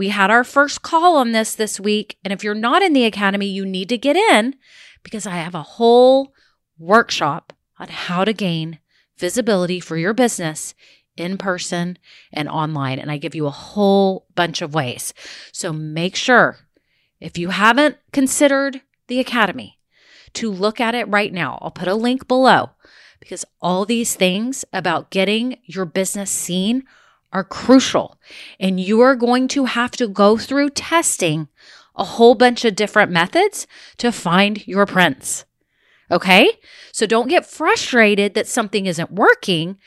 we 0.00 0.08
had 0.08 0.30
our 0.30 0.44
first 0.44 0.80
call 0.80 1.16
on 1.16 1.32
this 1.32 1.54
this 1.54 1.78
week. 1.78 2.16
And 2.24 2.32
if 2.32 2.42
you're 2.42 2.54
not 2.54 2.80
in 2.80 2.94
the 2.94 3.04
academy, 3.04 3.44
you 3.44 3.66
need 3.66 3.90
to 3.90 3.98
get 3.98 4.16
in 4.16 4.54
because 5.02 5.26
I 5.26 5.36
have 5.36 5.54
a 5.54 5.62
whole 5.62 6.32
workshop 6.78 7.52
on 7.78 7.88
how 7.88 8.24
to 8.24 8.32
gain 8.32 8.78
visibility 9.18 9.78
for 9.78 9.98
your 9.98 10.14
business 10.14 10.74
in 11.18 11.36
person 11.36 11.98
and 12.32 12.48
online. 12.48 12.98
And 12.98 13.10
I 13.10 13.18
give 13.18 13.34
you 13.34 13.46
a 13.46 13.50
whole 13.50 14.26
bunch 14.34 14.62
of 14.62 14.72
ways. 14.72 15.12
So 15.52 15.70
make 15.70 16.16
sure 16.16 16.56
if 17.20 17.36
you 17.36 17.50
haven't 17.50 17.98
considered 18.10 18.80
the 19.08 19.20
Academy 19.20 19.80
to 20.32 20.50
look 20.50 20.80
at 20.80 20.94
it 20.94 21.08
right 21.08 21.30
now. 21.30 21.58
I'll 21.60 21.70
put 21.70 21.88
a 21.88 21.94
link 21.94 22.26
below 22.26 22.70
because 23.18 23.44
all 23.60 23.84
these 23.84 24.14
things 24.14 24.64
about 24.72 25.10
getting 25.10 25.58
your 25.66 25.84
business 25.84 26.30
seen 26.30 26.84
are 27.32 27.44
crucial. 27.44 28.18
And 28.58 28.80
you 28.80 29.00
are 29.00 29.16
going 29.16 29.48
to 29.48 29.66
have 29.66 29.92
to 29.92 30.08
go 30.08 30.36
through 30.36 30.70
testing 30.70 31.48
a 31.94 32.04
whole 32.04 32.34
bunch 32.34 32.64
of 32.64 32.76
different 32.76 33.10
methods 33.10 33.66
to 33.98 34.12
find 34.12 34.66
your 34.66 34.86
prince. 34.86 35.44
Okay? 36.10 36.50
So 36.92 37.06
don't 37.06 37.28
get 37.28 37.46
frustrated 37.46 38.34
that 38.34 38.46
something 38.46 38.86
isn't 38.86 39.12
working. 39.12 39.78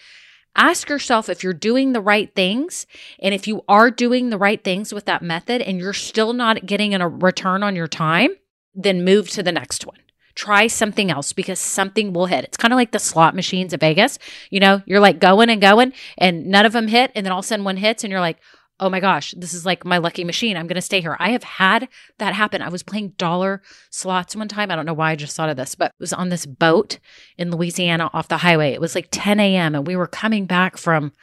Ask 0.55 0.89
yourself 0.89 1.29
if 1.29 1.43
you're 1.43 1.53
doing 1.53 1.93
the 1.93 2.01
right 2.01 2.33
things. 2.33 2.85
And 3.19 3.33
if 3.33 3.47
you 3.47 3.63
are 3.67 3.89
doing 3.89 4.29
the 4.29 4.37
right 4.37 4.63
things 4.63 4.93
with 4.93 5.05
that 5.05 5.23
method 5.23 5.61
and 5.61 5.79
you're 5.79 5.93
still 5.93 6.33
not 6.33 6.65
getting 6.65 6.93
a 6.93 7.09
return 7.09 7.63
on 7.63 7.75
your 7.75 7.87
time, 7.87 8.31
then 8.75 9.03
move 9.03 9.29
to 9.31 9.43
the 9.43 9.51
next 9.51 9.85
one. 9.85 9.97
Try 10.35 10.67
something 10.67 11.11
else 11.11 11.33
because 11.33 11.59
something 11.59 12.13
will 12.13 12.25
hit. 12.25 12.43
It's 12.43 12.57
kind 12.57 12.73
of 12.73 12.77
like 12.77 12.91
the 12.91 12.99
slot 12.99 13.35
machines 13.35 13.73
of 13.73 13.79
Vegas. 13.79 14.17
You 14.49 14.59
know, 14.59 14.81
you're 14.85 14.99
like 14.99 15.19
going 15.19 15.49
and 15.49 15.61
going 15.61 15.93
and 16.17 16.47
none 16.47 16.65
of 16.65 16.73
them 16.73 16.87
hit. 16.87 17.11
And 17.15 17.25
then 17.25 17.31
all 17.31 17.39
of 17.39 17.45
a 17.45 17.47
sudden 17.47 17.65
one 17.65 17.77
hits 17.77 18.03
and 18.03 18.11
you're 18.11 18.19
like, 18.19 18.39
oh 18.79 18.89
my 18.89 18.99
gosh, 18.99 19.33
this 19.37 19.53
is 19.53 19.65
like 19.65 19.85
my 19.85 19.97
lucky 19.97 20.23
machine. 20.23 20.57
I'm 20.57 20.67
going 20.67 20.75
to 20.75 20.81
stay 20.81 20.99
here. 20.99 21.15
I 21.19 21.29
have 21.29 21.43
had 21.43 21.87
that 22.17 22.33
happen. 22.33 22.61
I 22.61 22.69
was 22.69 22.83
playing 22.83 23.09
dollar 23.17 23.61
slots 23.91 24.35
one 24.35 24.47
time. 24.47 24.71
I 24.71 24.75
don't 24.75 24.85
know 24.85 24.93
why 24.93 25.11
I 25.11 25.15
just 25.15 25.37
thought 25.37 25.49
of 25.49 25.57
this, 25.57 25.75
but 25.75 25.91
it 25.91 25.99
was 25.99 26.13
on 26.13 26.29
this 26.29 26.45
boat 26.45 26.99
in 27.37 27.51
Louisiana 27.51 28.09
off 28.13 28.27
the 28.27 28.37
highway. 28.37 28.73
It 28.73 28.81
was 28.81 28.95
like 28.95 29.09
10 29.11 29.39
a.m. 29.39 29.75
and 29.75 29.87
we 29.87 29.95
were 29.95 30.07
coming 30.07 30.45
back 30.45 30.77
from, 30.77 31.13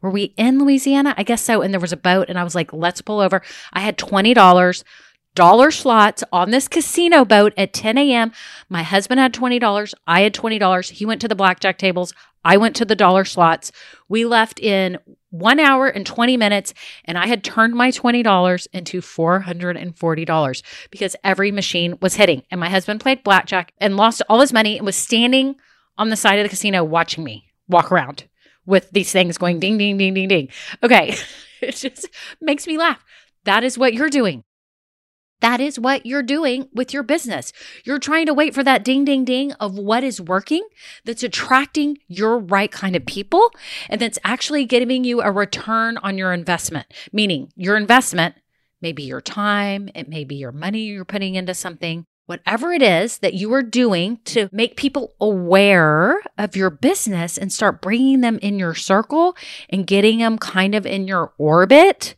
were 0.00 0.10
we 0.10 0.34
in 0.36 0.60
Louisiana? 0.60 1.14
I 1.16 1.24
guess 1.24 1.42
so. 1.42 1.60
And 1.60 1.74
there 1.74 1.80
was 1.80 1.92
a 1.92 1.96
boat 1.96 2.28
and 2.28 2.38
I 2.38 2.44
was 2.44 2.54
like, 2.54 2.72
let's 2.72 3.02
pull 3.02 3.20
over. 3.20 3.42
I 3.72 3.80
had 3.80 3.98
$20 3.98 4.84
dollar 5.34 5.70
slots 5.70 6.24
on 6.32 6.50
this 6.50 6.68
casino 6.68 7.24
boat 7.24 7.52
at 7.56 7.72
10 7.72 7.98
a.m. 7.98 8.32
My 8.68 8.82
husband 8.82 9.20
had 9.20 9.32
$20. 9.32 9.94
I 10.06 10.20
had 10.22 10.34
$20. 10.34 10.90
He 10.90 11.06
went 11.06 11.20
to 11.20 11.28
the 11.28 11.34
blackjack 11.34 11.78
tables. 11.78 12.12
I 12.44 12.56
went 12.56 12.76
to 12.76 12.84
the 12.84 12.96
dollar 12.96 13.24
slots. 13.24 13.70
We 14.08 14.24
left 14.24 14.58
in 14.58 14.98
one 15.30 15.60
hour 15.60 15.86
and 15.86 16.04
20 16.04 16.36
minutes, 16.36 16.74
and 17.04 17.16
I 17.16 17.26
had 17.26 17.44
turned 17.44 17.74
my 17.74 17.90
$20 17.90 18.66
into 18.72 19.00
$440 19.00 20.62
because 20.90 21.16
every 21.22 21.52
machine 21.52 21.98
was 22.00 22.16
hitting. 22.16 22.42
And 22.50 22.58
my 22.58 22.68
husband 22.68 23.00
played 23.00 23.22
blackjack 23.22 23.72
and 23.78 23.96
lost 23.96 24.22
all 24.28 24.40
his 24.40 24.52
money 24.52 24.76
and 24.76 24.86
was 24.86 24.96
standing 24.96 25.56
on 25.96 26.08
the 26.08 26.16
side 26.16 26.38
of 26.38 26.44
the 26.44 26.48
casino 26.48 26.82
watching 26.82 27.22
me 27.22 27.52
walk 27.68 27.92
around 27.92 28.24
with 28.66 28.90
these 28.90 29.12
things 29.12 29.38
going 29.38 29.60
ding, 29.60 29.78
ding, 29.78 29.98
ding, 29.98 30.14
ding, 30.14 30.28
ding. 30.28 30.48
Okay. 30.82 31.14
it 31.60 31.76
just 31.76 32.08
makes 32.40 32.66
me 32.66 32.78
laugh. 32.78 33.04
That 33.44 33.64
is 33.64 33.78
what 33.78 33.94
you're 33.94 34.10
doing. 34.10 34.44
That 35.40 35.60
is 35.60 35.78
what 35.78 36.04
you're 36.04 36.22
doing 36.22 36.68
with 36.72 36.92
your 36.92 37.02
business. 37.02 37.52
You're 37.84 37.98
trying 37.98 38.26
to 38.26 38.34
wait 38.34 38.54
for 38.54 38.62
that 38.62 38.84
ding, 38.84 39.04
ding, 39.04 39.24
ding 39.24 39.52
of 39.54 39.78
what 39.78 40.04
is 40.04 40.20
working 40.20 40.66
that's 41.04 41.22
attracting 41.22 41.98
your 42.08 42.38
right 42.38 42.70
kind 42.70 42.94
of 42.94 43.06
people 43.06 43.50
and 43.88 44.00
that's 44.00 44.18
actually 44.22 44.66
giving 44.66 45.04
you 45.04 45.22
a 45.22 45.32
return 45.32 45.96
on 45.98 46.18
your 46.18 46.32
investment, 46.32 46.86
meaning 47.12 47.50
your 47.56 47.76
investment 47.76 48.34
may 48.82 48.92
be 48.92 49.02
your 49.02 49.20
time, 49.20 49.90
it 49.94 50.08
may 50.08 50.24
be 50.24 50.36
your 50.36 50.52
money 50.52 50.82
you're 50.82 51.04
putting 51.04 51.34
into 51.34 51.54
something. 51.54 52.04
Whatever 52.26 52.72
it 52.72 52.80
is 52.82 53.18
that 53.18 53.34
you 53.34 53.52
are 53.54 53.62
doing 53.62 54.20
to 54.26 54.48
make 54.52 54.76
people 54.76 55.14
aware 55.20 56.20
of 56.38 56.54
your 56.54 56.70
business 56.70 57.36
and 57.36 57.52
start 57.52 57.82
bringing 57.82 58.20
them 58.20 58.38
in 58.40 58.56
your 58.56 58.74
circle 58.74 59.36
and 59.68 59.86
getting 59.86 60.18
them 60.18 60.38
kind 60.38 60.76
of 60.76 60.86
in 60.86 61.08
your 61.08 61.32
orbit, 61.38 62.14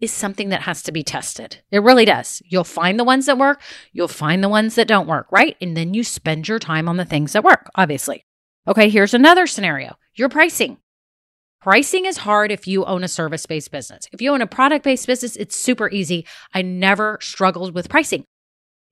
is 0.00 0.12
something 0.12 0.48
that 0.50 0.62
has 0.62 0.82
to 0.82 0.92
be 0.92 1.02
tested. 1.02 1.62
It 1.70 1.82
really 1.82 2.04
does. 2.04 2.42
You'll 2.46 2.64
find 2.64 2.98
the 2.98 3.04
ones 3.04 3.26
that 3.26 3.38
work, 3.38 3.60
you'll 3.92 4.08
find 4.08 4.42
the 4.42 4.48
ones 4.48 4.74
that 4.74 4.88
don't 4.88 5.06
work, 5.06 5.26
right? 5.30 5.56
And 5.60 5.76
then 5.76 5.94
you 5.94 6.04
spend 6.04 6.48
your 6.48 6.58
time 6.58 6.88
on 6.88 6.96
the 6.96 7.04
things 7.04 7.32
that 7.32 7.44
work, 7.44 7.70
obviously. 7.74 8.24
Okay, 8.66 8.88
here's 8.88 9.14
another 9.14 9.46
scenario 9.46 9.96
your 10.14 10.28
pricing. 10.28 10.78
Pricing 11.60 12.04
is 12.04 12.18
hard 12.18 12.52
if 12.52 12.66
you 12.66 12.84
own 12.84 13.02
a 13.02 13.08
service 13.08 13.46
based 13.46 13.70
business. 13.70 14.06
If 14.12 14.20
you 14.20 14.30
own 14.32 14.42
a 14.42 14.46
product 14.46 14.84
based 14.84 15.06
business, 15.06 15.34
it's 15.36 15.56
super 15.56 15.88
easy. 15.90 16.26
I 16.52 16.62
never 16.62 17.18
struggled 17.22 17.74
with 17.74 17.88
pricing. 17.88 18.24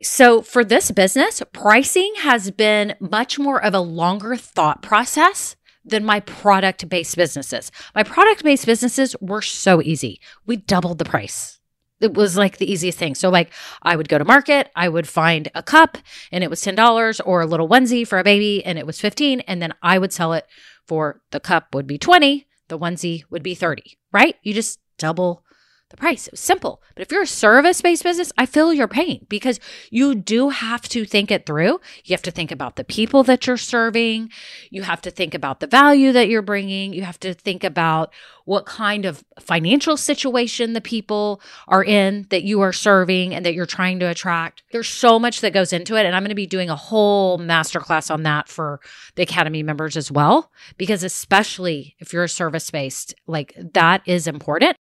So, 0.03 0.43
for 0.43 0.65
this 0.65 0.91
business, 0.91 1.43
pricing 1.53 2.13
has 2.23 2.51
been 2.51 2.95
much 2.99 3.39
more 3.39 3.63
of 3.63 3.73
a 3.75 3.81
longer 3.81 4.37
thought 4.37 4.83
process 4.83 5.55
than 5.85 6.05
my 6.05 6.21
product 6.21 6.89
based 6.89 7.17
businesses. 7.17 7.71
My 7.95 8.03
product 8.03 8.45
based 8.45 8.67
businesses 8.67 9.17
were 9.21 9.43
so 9.43 9.83
easy. 9.83 10.21
We 10.47 10.57
doubled 10.57 10.99
the 10.99 11.05
price. 11.05 11.59
It 12.01 12.15
was 12.15 12.37
like 12.37 12.59
the 12.59 12.71
easiest 12.71 12.99
thing. 12.99 13.15
So, 13.15 13.31
like, 13.31 13.53
I 13.83 13.95
would 13.95 14.09
go 14.09 14.19
to 14.19 14.25
market, 14.25 14.71
I 14.75 14.89
would 14.89 15.09
find 15.09 15.51
a 15.55 15.63
cup 15.63 15.99
and 16.33 16.43
it 16.43 16.51
was 16.51 16.61
$10 16.61 17.21
or 17.25 17.41
a 17.41 17.47
little 17.47 17.69
onesie 17.69 18.07
for 18.07 18.19
a 18.19 18.25
baby 18.25 18.65
and 18.65 18.77
it 18.79 18.87
was 18.87 19.01
15 19.01 19.41
and 19.41 19.63
then 19.63 19.73
I 19.83 19.99
would 19.99 20.13
sell 20.13 20.33
it 20.33 20.47
for 20.87 21.21
the 21.31 21.39
cup 21.39 21.75
would 21.75 21.87
be 21.87 21.99
20, 21.99 22.47
the 22.69 22.79
onesie 22.79 23.23
would 23.31 23.45
be 23.45 23.55
30, 23.55 23.99
right? 24.13 24.37
You 24.43 24.53
just 24.53 24.81
double 24.99 25.45
the 25.93 25.97
price. 25.97 26.27
It 26.27 26.33
was 26.33 26.41
simple. 26.41 26.83
But 26.95 27.03
if 27.03 27.13
you're 27.13 27.23
a 27.23 27.27
service 27.27 27.81
based 27.81 28.03
business, 28.03 28.33
I 28.37 28.47
feel 28.47 28.75
your 28.75 28.89
pain 28.89 29.27
because 29.29 29.61
you 29.91 30.17
do 30.17 30.49
have 30.49 30.89
to 30.89 31.05
think 31.05 31.31
it 31.31 31.47
through. 31.47 31.81
You 32.05 32.15
have 32.15 32.23
to 32.23 32.33
think 32.33 32.51
about 32.51 32.75
the 32.75 32.85
people 32.85 33.23
that 33.25 33.47
you're 33.47 33.57
serving. 33.57 34.31
You 34.71 34.83
have 34.83 35.01
to 35.03 35.11
think 35.11 35.35
about 35.35 35.61
the 35.61 35.67
value 35.69 36.13
that 36.13 36.29
you're 36.29 36.43
bringing. 36.43 36.93
You 36.93 37.03
have 37.03 37.21
to 37.21 37.35
think 37.35 37.63
about 37.63 38.13
what 38.45 38.67
kind 38.67 39.05
of 39.05 39.25
financial 39.41 39.97
situation 39.97 40.73
the 40.73 40.81
people 40.81 41.41
are 41.69 41.85
in 41.85 42.27
that 42.31 42.43
you 42.43 42.61
are 42.61 42.73
serving 42.73 43.35
and 43.35 43.47
that 43.47 43.55
you're 43.55 43.67
trying 43.67 44.01
to 44.01 44.09
attract. 44.09 44.63
There's 44.73 44.89
so 44.89 45.19
much 45.19 45.41
that 45.41 45.53
goes 45.53 45.73
into 45.73 45.97
it. 45.97 46.07
And 46.07 46.17
I'm 46.17 46.23
going 46.23 46.31
to 46.31 46.35
be 46.35 46.47
doing 46.47 46.69
a 46.69 46.77
whole 46.77 47.39
masterclass 47.39 48.11
on 48.11 48.25
that 48.25 48.49
for 48.49 48.81
the 49.15 49.23
Academy 49.23 49.63
members 49.63 49.97
as 49.97 50.11
well, 50.11 50.51
because 50.77 51.05
especially 51.05 51.95
if 51.99 52.13
you're 52.13 52.25
a 52.25 52.29
service 52.29 52.71
based, 52.71 53.15
like 53.27 53.55
that 53.75 54.03
is 54.07 54.27
important. 54.27 54.77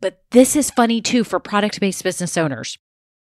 But 0.00 0.22
this 0.30 0.56
is 0.56 0.70
funny 0.70 1.00
too 1.00 1.24
for 1.24 1.40
product 1.40 1.80
based 1.80 2.04
business 2.04 2.36
owners. 2.36 2.78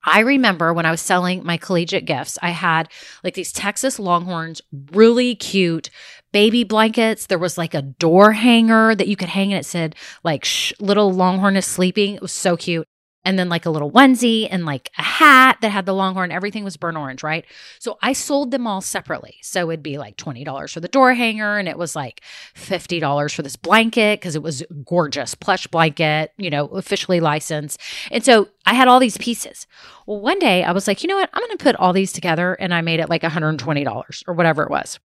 I 0.06 0.20
remember 0.20 0.74
when 0.74 0.86
I 0.86 0.92
was 0.92 1.02
selling 1.02 1.44
my 1.44 1.58
collegiate 1.58 2.06
gifts, 2.06 2.38
I 2.42 2.52
had 2.52 2.90
like 3.24 3.34
these 3.34 3.52
Texas 3.52 4.00
Longhorns, 4.00 4.62
really 4.92 5.36
cute 5.36 5.90
baby 6.32 6.64
blankets. 6.64 7.28
There 7.28 7.40
was 7.40 7.58
like 7.58 7.74
a 7.74 7.82
door 7.82 8.32
hanger 8.32 8.96
that 8.96 9.08
you 9.08 9.16
could 9.16 9.30
hang 9.30 9.52
and 9.52 9.60
it 9.60 9.66
said 9.66 9.96
like 10.24 10.46
Shh, 10.46 10.74
little 10.80 11.12
Longhorn 11.12 11.58
is 11.58 11.66
sleeping. 11.66 12.16
It 12.16 12.22
was 12.22 12.32
so 12.32 12.56
cute 12.56 12.88
and 13.28 13.38
then 13.38 13.50
like 13.50 13.66
a 13.66 13.70
little 13.70 13.92
onesie 13.92 14.48
and 14.50 14.66
like 14.66 14.90
a 14.98 15.02
hat 15.02 15.58
that 15.60 15.68
had 15.68 15.86
the 15.86 15.94
longhorn. 15.94 16.32
Everything 16.32 16.64
was 16.64 16.78
burnt 16.78 16.96
orange, 16.96 17.24
right? 17.24 17.44
So 17.78 17.98
I 18.02 18.14
sold 18.14 18.52
them 18.52 18.66
all 18.66 18.80
separately. 18.80 19.36
So 19.42 19.70
it'd 19.70 19.84
be 19.84 19.98
like 19.98 20.16
$20 20.16 20.72
for 20.72 20.80
the 20.80 20.88
door 20.88 21.14
hanger 21.14 21.58
and 21.58 21.68
it 21.68 21.78
was 21.78 21.94
like 21.94 22.22
$50 22.56 23.36
for 23.36 23.42
this 23.42 23.58
blanket 23.58 24.22
because 24.22 24.38
it 24.38 24.42
was 24.42 24.64
gorgeous 24.86 25.36
plush 25.36 25.68
blanket, 25.68 26.32
you 26.38 26.50
know, 26.50 26.68
officially 26.68 27.20
licensed. 27.20 27.82
And 28.12 28.24
so 28.24 28.48
I 28.66 28.74
had 28.74 28.88
all 28.88 29.02
these 29.02 29.18
pieces. 29.18 29.68
Well, 30.06 30.22
one 30.22 30.40
day 30.40 30.64
I 30.64 30.72
was 30.72 30.88
like, 30.88 31.04
you 31.04 31.10
know 31.10 31.18
what? 31.18 31.30
I'm 31.34 31.44
going 31.44 31.58
to 31.58 31.62
put 31.62 31.76
all 31.76 31.92
these 31.92 32.14
together 32.14 32.54
and 32.54 32.74
I 32.74 32.80
made 32.80 33.02
it 33.02 33.10
like 33.10 33.24
$120 33.24 34.24
or 34.26 34.34
whatever 34.36 34.64
it 34.64 34.72
was. 34.72 35.02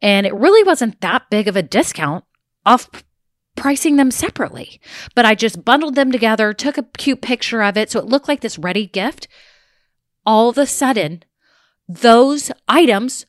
And 0.00 0.26
it 0.26 0.34
really 0.34 0.64
wasn't 0.64 1.02
that 1.02 1.28
big 1.28 1.48
of 1.48 1.56
a 1.56 1.62
discount 1.62 2.24
off 2.64 2.88
pricing 3.56 3.96
them 3.96 4.10
separately. 4.10 4.80
But 5.14 5.24
I 5.24 5.34
just 5.34 5.64
bundled 5.64 5.94
them 5.94 6.12
together, 6.12 6.52
took 6.52 6.78
a 6.78 6.84
cute 6.96 7.20
picture 7.20 7.62
of 7.62 7.76
it 7.76 7.90
so 7.90 7.98
it 7.98 8.06
looked 8.06 8.28
like 8.28 8.40
this 8.40 8.58
ready 8.58 8.86
gift. 8.86 9.28
All 10.24 10.48
of 10.48 10.58
a 10.58 10.66
sudden, 10.66 11.22
those 11.88 12.50
items 12.68 13.26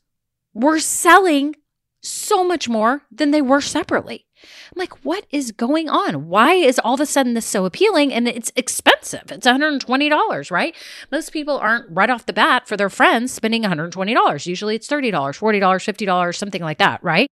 were 0.53 0.79
selling 0.79 1.55
so 2.01 2.43
much 2.43 2.67
more 2.69 3.03
than 3.11 3.31
they 3.31 3.41
were 3.41 3.61
separately. 3.61 4.25
I'm 4.43 4.79
like, 4.79 5.03
what 5.03 5.25
is 5.31 5.51
going 5.51 5.89
on? 5.89 6.27
Why 6.27 6.53
is 6.53 6.79
all 6.79 6.93
of 6.93 6.99
a 6.99 7.05
sudden 7.05 7.33
this 7.33 7.45
so 7.45 7.65
appealing 7.65 8.13
and 8.13 8.27
it's 8.27 8.51
expensive? 8.55 9.31
It's 9.31 9.47
$120, 9.47 10.51
right? 10.51 10.75
Most 11.11 11.31
people 11.31 11.57
aren't 11.57 11.89
right 11.89 12.09
off 12.09 12.25
the 12.25 12.33
bat 12.33 12.67
for 12.67 12.77
their 12.77 12.89
friends 12.89 13.31
spending 13.31 13.63
$120. 13.63 14.45
Usually 14.45 14.75
it's 14.75 14.87
$30, 14.87 15.11
$40, 15.11 15.59
$50, 15.59 16.35
something 16.35 16.61
like 16.61 16.77
that, 16.77 17.03
right? 17.03 17.27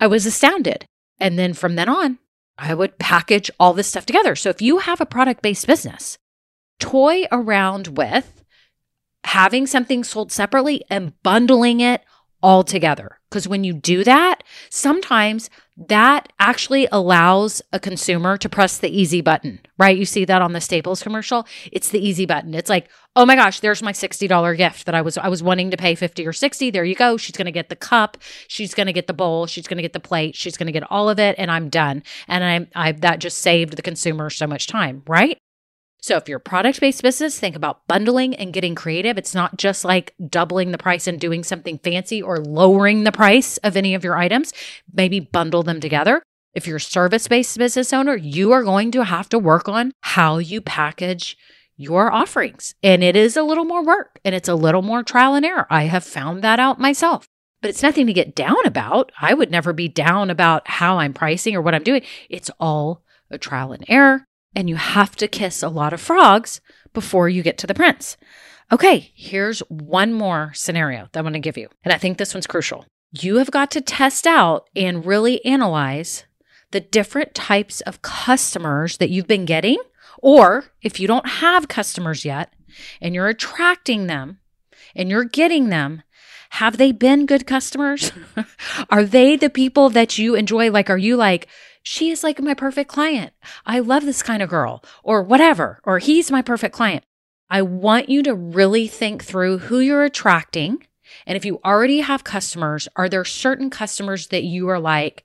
I 0.00 0.06
was 0.06 0.26
astounded. 0.26 0.86
And 1.18 1.38
then 1.38 1.54
from 1.54 1.76
then 1.76 1.88
on, 1.88 2.18
I 2.58 2.74
would 2.74 2.98
package 2.98 3.50
all 3.60 3.74
this 3.74 3.88
stuff 3.88 4.06
together. 4.06 4.34
So 4.34 4.48
if 4.48 4.62
you 4.62 4.78
have 4.78 5.00
a 5.00 5.06
product 5.06 5.42
based 5.42 5.66
business, 5.66 6.18
toy 6.78 7.24
around 7.30 7.96
with 7.96 8.44
having 9.24 9.66
something 9.66 10.04
sold 10.04 10.32
separately 10.32 10.82
and 10.88 11.20
bundling 11.22 11.80
it 11.80 12.02
all 12.42 12.62
together. 12.62 13.18
Because 13.28 13.48
when 13.48 13.64
you 13.64 13.72
do 13.72 14.04
that, 14.04 14.42
sometimes 14.70 15.50
that 15.76 16.32
actually 16.38 16.88
allows 16.90 17.60
a 17.72 17.78
consumer 17.78 18.38
to 18.38 18.48
press 18.48 18.78
the 18.78 18.88
easy 18.88 19.20
button, 19.20 19.60
right? 19.78 19.96
You 19.96 20.06
see 20.06 20.24
that 20.24 20.40
on 20.40 20.52
the 20.52 20.60
Staples 20.60 21.02
commercial. 21.02 21.46
It's 21.70 21.90
the 21.90 22.04
easy 22.04 22.24
button. 22.24 22.54
It's 22.54 22.70
like, 22.70 22.88
oh 23.14 23.26
my 23.26 23.36
gosh, 23.36 23.60
there's 23.60 23.82
my 23.82 23.92
$60 23.92 24.56
gift 24.56 24.86
that 24.86 24.94
I 24.94 25.02
was 25.02 25.18
I 25.18 25.28
was 25.28 25.42
wanting 25.42 25.70
to 25.70 25.76
pay 25.76 25.94
50 25.94 26.26
or 26.26 26.32
60. 26.32 26.70
There 26.70 26.84
you 26.84 26.94
go. 26.94 27.16
She's 27.16 27.36
gonna 27.36 27.50
get 27.50 27.68
the 27.68 27.76
cup, 27.76 28.16
she's 28.48 28.74
gonna 28.74 28.92
get 28.92 29.06
the 29.06 29.14
bowl, 29.14 29.46
she's 29.46 29.66
gonna 29.66 29.82
get 29.82 29.92
the 29.92 30.00
plate, 30.00 30.34
she's 30.34 30.56
gonna 30.56 30.72
get 30.72 30.90
all 30.90 31.10
of 31.10 31.18
it, 31.18 31.34
and 31.38 31.50
I'm 31.50 31.68
done. 31.68 32.02
And 32.26 32.42
I'm 32.42 32.68
I 32.74 32.92
that 32.92 33.18
just 33.18 33.38
saved 33.38 33.76
the 33.76 33.82
consumer 33.82 34.30
so 34.30 34.46
much 34.46 34.66
time, 34.66 35.02
right? 35.06 35.38
So 36.06 36.16
if 36.16 36.28
you're 36.28 36.38
a 36.38 36.40
product 36.40 36.80
based 36.80 37.02
business, 37.02 37.36
think 37.36 37.56
about 37.56 37.84
bundling 37.88 38.36
and 38.36 38.52
getting 38.52 38.76
creative. 38.76 39.18
It's 39.18 39.34
not 39.34 39.56
just 39.56 39.84
like 39.84 40.14
doubling 40.28 40.70
the 40.70 40.78
price 40.78 41.08
and 41.08 41.18
doing 41.18 41.42
something 41.42 41.78
fancy 41.78 42.22
or 42.22 42.38
lowering 42.38 43.02
the 43.02 43.10
price 43.10 43.56
of 43.64 43.76
any 43.76 43.92
of 43.92 44.04
your 44.04 44.16
items. 44.16 44.52
Maybe 44.92 45.18
bundle 45.18 45.64
them 45.64 45.80
together. 45.80 46.22
If 46.54 46.64
you're 46.64 46.76
a 46.76 46.80
service 46.80 47.26
based 47.26 47.58
business 47.58 47.92
owner, 47.92 48.14
you 48.14 48.52
are 48.52 48.62
going 48.62 48.92
to 48.92 49.02
have 49.02 49.28
to 49.30 49.38
work 49.40 49.68
on 49.68 49.90
how 50.02 50.38
you 50.38 50.60
package 50.60 51.36
your 51.76 52.12
offerings. 52.12 52.76
And 52.84 53.02
it 53.02 53.16
is 53.16 53.36
a 53.36 53.42
little 53.42 53.64
more 53.64 53.84
work 53.84 54.20
and 54.24 54.32
it's 54.32 54.48
a 54.48 54.54
little 54.54 54.82
more 54.82 55.02
trial 55.02 55.34
and 55.34 55.44
error. 55.44 55.66
I 55.70 55.86
have 55.86 56.04
found 56.04 56.44
that 56.44 56.60
out 56.60 56.78
myself. 56.78 57.26
But 57.60 57.70
it's 57.70 57.82
nothing 57.82 58.06
to 58.06 58.12
get 58.12 58.36
down 58.36 58.64
about. 58.64 59.10
I 59.20 59.34
would 59.34 59.50
never 59.50 59.72
be 59.72 59.88
down 59.88 60.30
about 60.30 60.68
how 60.68 61.00
I'm 61.00 61.14
pricing 61.14 61.56
or 61.56 61.62
what 61.62 61.74
I'm 61.74 61.82
doing. 61.82 62.02
It's 62.30 62.50
all 62.60 63.02
a 63.28 63.38
trial 63.38 63.72
and 63.72 63.84
error 63.88 64.24
and 64.56 64.70
you 64.70 64.76
have 64.76 65.14
to 65.16 65.28
kiss 65.28 65.62
a 65.62 65.68
lot 65.68 65.92
of 65.92 66.00
frogs 66.00 66.62
before 66.94 67.28
you 67.28 67.42
get 67.42 67.58
to 67.58 67.66
the 67.66 67.74
prince. 67.74 68.16
Okay, 68.72 69.12
here's 69.14 69.60
one 69.68 70.12
more 70.12 70.50
scenario 70.54 71.08
that 71.12 71.20
I'm 71.20 71.24
going 71.24 71.34
to 71.34 71.38
give 71.38 71.58
you. 71.58 71.68
And 71.84 71.92
I 71.92 71.98
think 71.98 72.16
this 72.18 72.34
one's 72.34 72.46
crucial. 72.46 72.86
You 73.12 73.36
have 73.36 73.50
got 73.50 73.70
to 73.72 73.80
test 73.80 74.26
out 74.26 74.68
and 74.74 75.06
really 75.06 75.44
analyze 75.44 76.24
the 76.72 76.80
different 76.80 77.34
types 77.34 77.82
of 77.82 78.02
customers 78.02 78.96
that 78.96 79.10
you've 79.10 79.28
been 79.28 79.44
getting. 79.44 79.78
Or 80.18 80.64
if 80.82 80.98
you 80.98 81.06
don't 81.06 81.28
have 81.28 81.68
customers 81.68 82.24
yet 82.24 82.52
and 83.00 83.14
you're 83.14 83.28
attracting 83.28 84.06
them 84.06 84.40
and 84.96 85.10
you're 85.10 85.24
getting 85.24 85.68
them, 85.68 86.02
have 86.50 86.76
they 86.76 86.92
been 86.92 87.26
good 87.26 87.46
customers? 87.46 88.10
Mm-hmm. 88.10 88.84
are 88.90 89.04
they 89.04 89.36
the 89.36 89.50
people 89.50 89.90
that 89.90 90.18
you 90.18 90.34
enjoy? 90.34 90.70
Like, 90.70 90.90
are 90.90 90.98
you 90.98 91.16
like, 91.16 91.48
she 91.82 92.10
is 92.10 92.24
like 92.24 92.40
my 92.40 92.54
perfect 92.54 92.90
client. 92.90 93.32
I 93.64 93.78
love 93.78 94.04
this 94.04 94.22
kind 94.22 94.42
of 94.42 94.50
girl, 94.50 94.82
or 95.04 95.22
whatever, 95.22 95.80
or 95.84 95.98
he's 95.98 96.30
my 96.30 96.42
perfect 96.42 96.74
client. 96.74 97.04
I 97.48 97.62
want 97.62 98.08
you 98.08 98.22
to 98.24 98.34
really 98.34 98.88
think 98.88 99.22
through 99.22 99.58
who 99.58 99.78
you're 99.78 100.02
attracting. 100.02 100.84
And 101.26 101.36
if 101.36 101.44
you 101.44 101.60
already 101.64 102.00
have 102.00 102.24
customers, 102.24 102.88
are 102.96 103.08
there 103.08 103.24
certain 103.24 103.70
customers 103.70 104.28
that 104.28 104.42
you 104.42 104.68
are 104.68 104.80
like, 104.80 105.24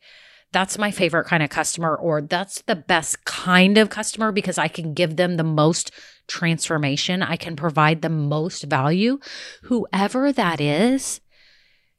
that's 0.52 0.78
my 0.78 0.92
favorite 0.92 1.26
kind 1.26 1.42
of 1.42 1.50
customer, 1.50 1.96
or 1.96 2.22
that's 2.22 2.62
the 2.64 2.76
best 2.76 3.26
kind 3.26 3.78
of 3.78 3.90
customer 3.90 4.32
because 4.32 4.58
I 4.58 4.68
can 4.68 4.94
give 4.94 5.16
them 5.16 5.38
the 5.38 5.44
most 5.44 5.92
transformation, 6.32 7.22
I 7.22 7.36
can 7.36 7.56
provide 7.56 8.02
the 8.02 8.10
most 8.10 8.63
value? 8.63 9.20
Whoever 9.63 10.32
that 10.32 10.60
is, 10.60 11.22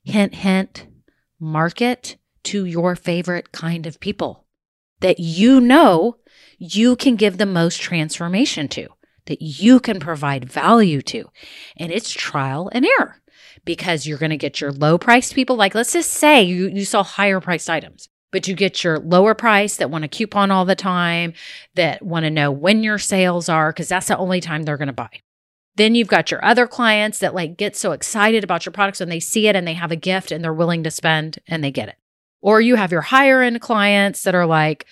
hint, 0.02 0.34
hint, 0.34 0.86
market 1.38 2.16
to 2.44 2.64
your 2.64 2.96
favorite 2.96 3.52
kind 3.52 3.86
of 3.86 4.00
people 4.00 4.46
that 5.00 5.20
you 5.20 5.60
know 5.60 6.16
you 6.58 6.96
can 6.96 7.16
give 7.16 7.38
the 7.38 7.46
most 7.46 7.80
transformation 7.80 8.68
to, 8.68 8.88
that 9.26 9.42
you 9.42 9.80
can 9.80 10.00
provide 10.00 10.50
value 10.50 11.02
to. 11.02 11.28
And 11.76 11.92
it's 11.92 12.10
trial 12.10 12.70
and 12.72 12.86
error 12.86 13.20
because 13.64 14.06
you're 14.06 14.18
going 14.18 14.30
to 14.30 14.36
get 14.36 14.60
your 14.60 14.72
low 14.72 14.98
priced 14.98 15.34
people. 15.34 15.56
Like, 15.56 15.74
let's 15.74 15.92
just 15.92 16.10
say 16.10 16.42
you, 16.42 16.68
you 16.68 16.84
sell 16.84 17.04
higher 17.04 17.40
priced 17.40 17.68
items, 17.68 18.08
but 18.32 18.48
you 18.48 18.54
get 18.54 18.82
your 18.82 18.98
lower 18.98 19.34
price 19.34 19.76
that 19.76 19.90
want 19.90 20.04
a 20.04 20.08
coupon 20.08 20.50
all 20.50 20.64
the 20.64 20.74
time, 20.74 21.34
that 21.74 22.02
want 22.02 22.24
to 22.24 22.30
know 22.30 22.50
when 22.50 22.82
your 22.82 22.98
sales 22.98 23.48
are, 23.48 23.70
because 23.70 23.88
that's 23.88 24.08
the 24.08 24.16
only 24.16 24.40
time 24.40 24.62
they're 24.62 24.78
going 24.78 24.88
to 24.88 24.92
buy. 24.92 25.20
Then 25.76 25.94
you've 25.94 26.08
got 26.08 26.30
your 26.30 26.44
other 26.44 26.66
clients 26.66 27.18
that 27.20 27.34
like 27.34 27.56
get 27.56 27.76
so 27.76 27.92
excited 27.92 28.42
about 28.42 28.66
your 28.66 28.72
products 28.72 29.00
when 29.00 29.08
they 29.08 29.20
see 29.20 29.46
it 29.48 29.56
and 29.56 29.66
they 29.66 29.74
have 29.74 29.92
a 29.92 29.96
gift 29.96 30.32
and 30.32 30.42
they're 30.42 30.52
willing 30.52 30.82
to 30.82 30.90
spend 30.90 31.38
and 31.46 31.62
they 31.62 31.70
get 31.70 31.88
it. 31.88 31.96
Or 32.40 32.60
you 32.60 32.74
have 32.74 32.92
your 32.92 33.02
higher 33.02 33.42
end 33.42 33.60
clients 33.60 34.24
that 34.24 34.34
are 34.34 34.46
like 34.46 34.86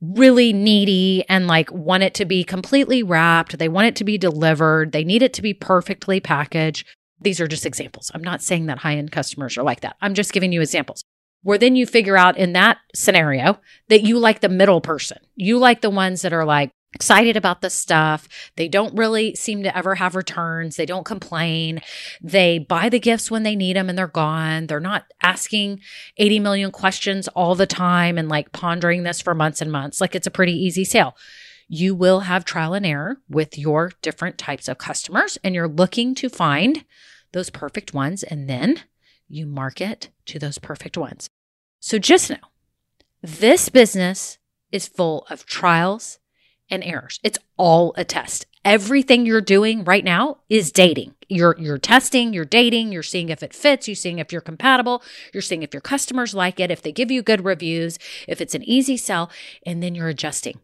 really 0.00 0.52
needy 0.52 1.24
and 1.28 1.46
like 1.46 1.70
want 1.72 2.02
it 2.02 2.14
to 2.14 2.24
be 2.24 2.44
completely 2.44 3.02
wrapped. 3.02 3.58
They 3.58 3.68
want 3.68 3.88
it 3.88 3.96
to 3.96 4.04
be 4.04 4.18
delivered. 4.18 4.92
They 4.92 5.04
need 5.04 5.22
it 5.22 5.32
to 5.34 5.42
be 5.42 5.54
perfectly 5.54 6.20
packaged. 6.20 6.86
These 7.20 7.40
are 7.40 7.48
just 7.48 7.66
examples. 7.66 8.10
I'm 8.14 8.22
not 8.22 8.42
saying 8.42 8.66
that 8.66 8.78
high 8.78 8.96
end 8.96 9.12
customers 9.12 9.58
are 9.58 9.62
like 9.62 9.80
that. 9.80 9.96
I'm 10.00 10.14
just 10.14 10.32
giving 10.32 10.52
you 10.52 10.60
examples 10.60 11.04
where 11.42 11.58
then 11.58 11.76
you 11.76 11.86
figure 11.86 12.16
out 12.16 12.36
in 12.36 12.52
that 12.52 12.78
scenario 12.94 13.58
that 13.88 14.02
you 14.02 14.18
like 14.18 14.40
the 14.40 14.48
middle 14.48 14.80
person. 14.80 15.18
You 15.36 15.58
like 15.58 15.80
the 15.80 15.90
ones 15.90 16.22
that 16.22 16.32
are 16.32 16.44
like, 16.44 16.70
excited 16.92 17.36
about 17.36 17.60
the 17.60 17.70
stuff. 17.70 18.28
They 18.56 18.68
don't 18.68 18.96
really 18.96 19.34
seem 19.34 19.62
to 19.62 19.76
ever 19.76 19.94
have 19.94 20.14
returns. 20.14 20.76
They 20.76 20.86
don't 20.86 21.04
complain. 21.04 21.80
They 22.20 22.58
buy 22.58 22.88
the 22.88 22.98
gifts 22.98 23.30
when 23.30 23.42
they 23.42 23.54
need 23.54 23.76
them 23.76 23.88
and 23.88 23.96
they're 23.96 24.08
gone. 24.08 24.66
They're 24.66 24.80
not 24.80 25.04
asking 25.22 25.80
80 26.16 26.40
million 26.40 26.70
questions 26.72 27.28
all 27.28 27.54
the 27.54 27.66
time 27.66 28.18
and 28.18 28.28
like 28.28 28.52
pondering 28.52 29.04
this 29.04 29.20
for 29.20 29.34
months 29.34 29.60
and 29.60 29.70
months. 29.70 30.00
Like 30.00 30.14
it's 30.14 30.26
a 30.26 30.32
pretty 30.32 30.52
easy 30.52 30.84
sale. 30.84 31.16
You 31.68 31.94
will 31.94 32.20
have 32.20 32.44
trial 32.44 32.74
and 32.74 32.84
error 32.84 33.18
with 33.28 33.56
your 33.56 33.92
different 34.02 34.38
types 34.38 34.66
of 34.66 34.78
customers 34.78 35.38
and 35.44 35.54
you're 35.54 35.68
looking 35.68 36.16
to 36.16 36.28
find 36.28 36.84
those 37.32 37.50
perfect 37.50 37.94
ones 37.94 38.24
and 38.24 38.48
then 38.48 38.80
you 39.30 39.46
market 39.46 40.10
to 40.26 40.38
those 40.38 40.58
perfect 40.58 40.98
ones. 40.98 41.28
So 41.80 41.98
just 41.98 42.30
know 42.30 42.36
this 43.22 43.68
business 43.68 44.38
is 44.72 44.88
full 44.88 45.26
of 45.30 45.46
trials 45.46 46.18
and 46.68 46.84
errors. 46.84 47.18
It's 47.22 47.38
all 47.56 47.94
a 47.96 48.04
test. 48.04 48.46
Everything 48.64 49.24
you're 49.24 49.40
doing 49.40 49.84
right 49.84 50.04
now 50.04 50.38
is 50.48 50.70
dating. 50.70 51.14
You're 51.28 51.56
you're 51.58 51.78
testing, 51.78 52.34
you're 52.34 52.44
dating, 52.44 52.92
you're 52.92 53.02
seeing 53.02 53.30
if 53.30 53.42
it 53.42 53.54
fits, 53.54 53.88
you're 53.88 53.94
seeing 53.94 54.18
if 54.18 54.32
you're 54.32 54.40
compatible, 54.40 55.02
you're 55.32 55.40
seeing 55.40 55.62
if 55.62 55.72
your 55.72 55.80
customers 55.80 56.34
like 56.34 56.60
it, 56.60 56.70
if 56.70 56.82
they 56.82 56.92
give 56.92 57.10
you 57.10 57.22
good 57.22 57.44
reviews, 57.44 57.98
if 58.28 58.40
it's 58.40 58.54
an 58.54 58.62
easy 58.64 58.96
sell, 58.96 59.30
and 59.64 59.82
then 59.82 59.94
you're 59.94 60.08
adjusting. 60.08 60.58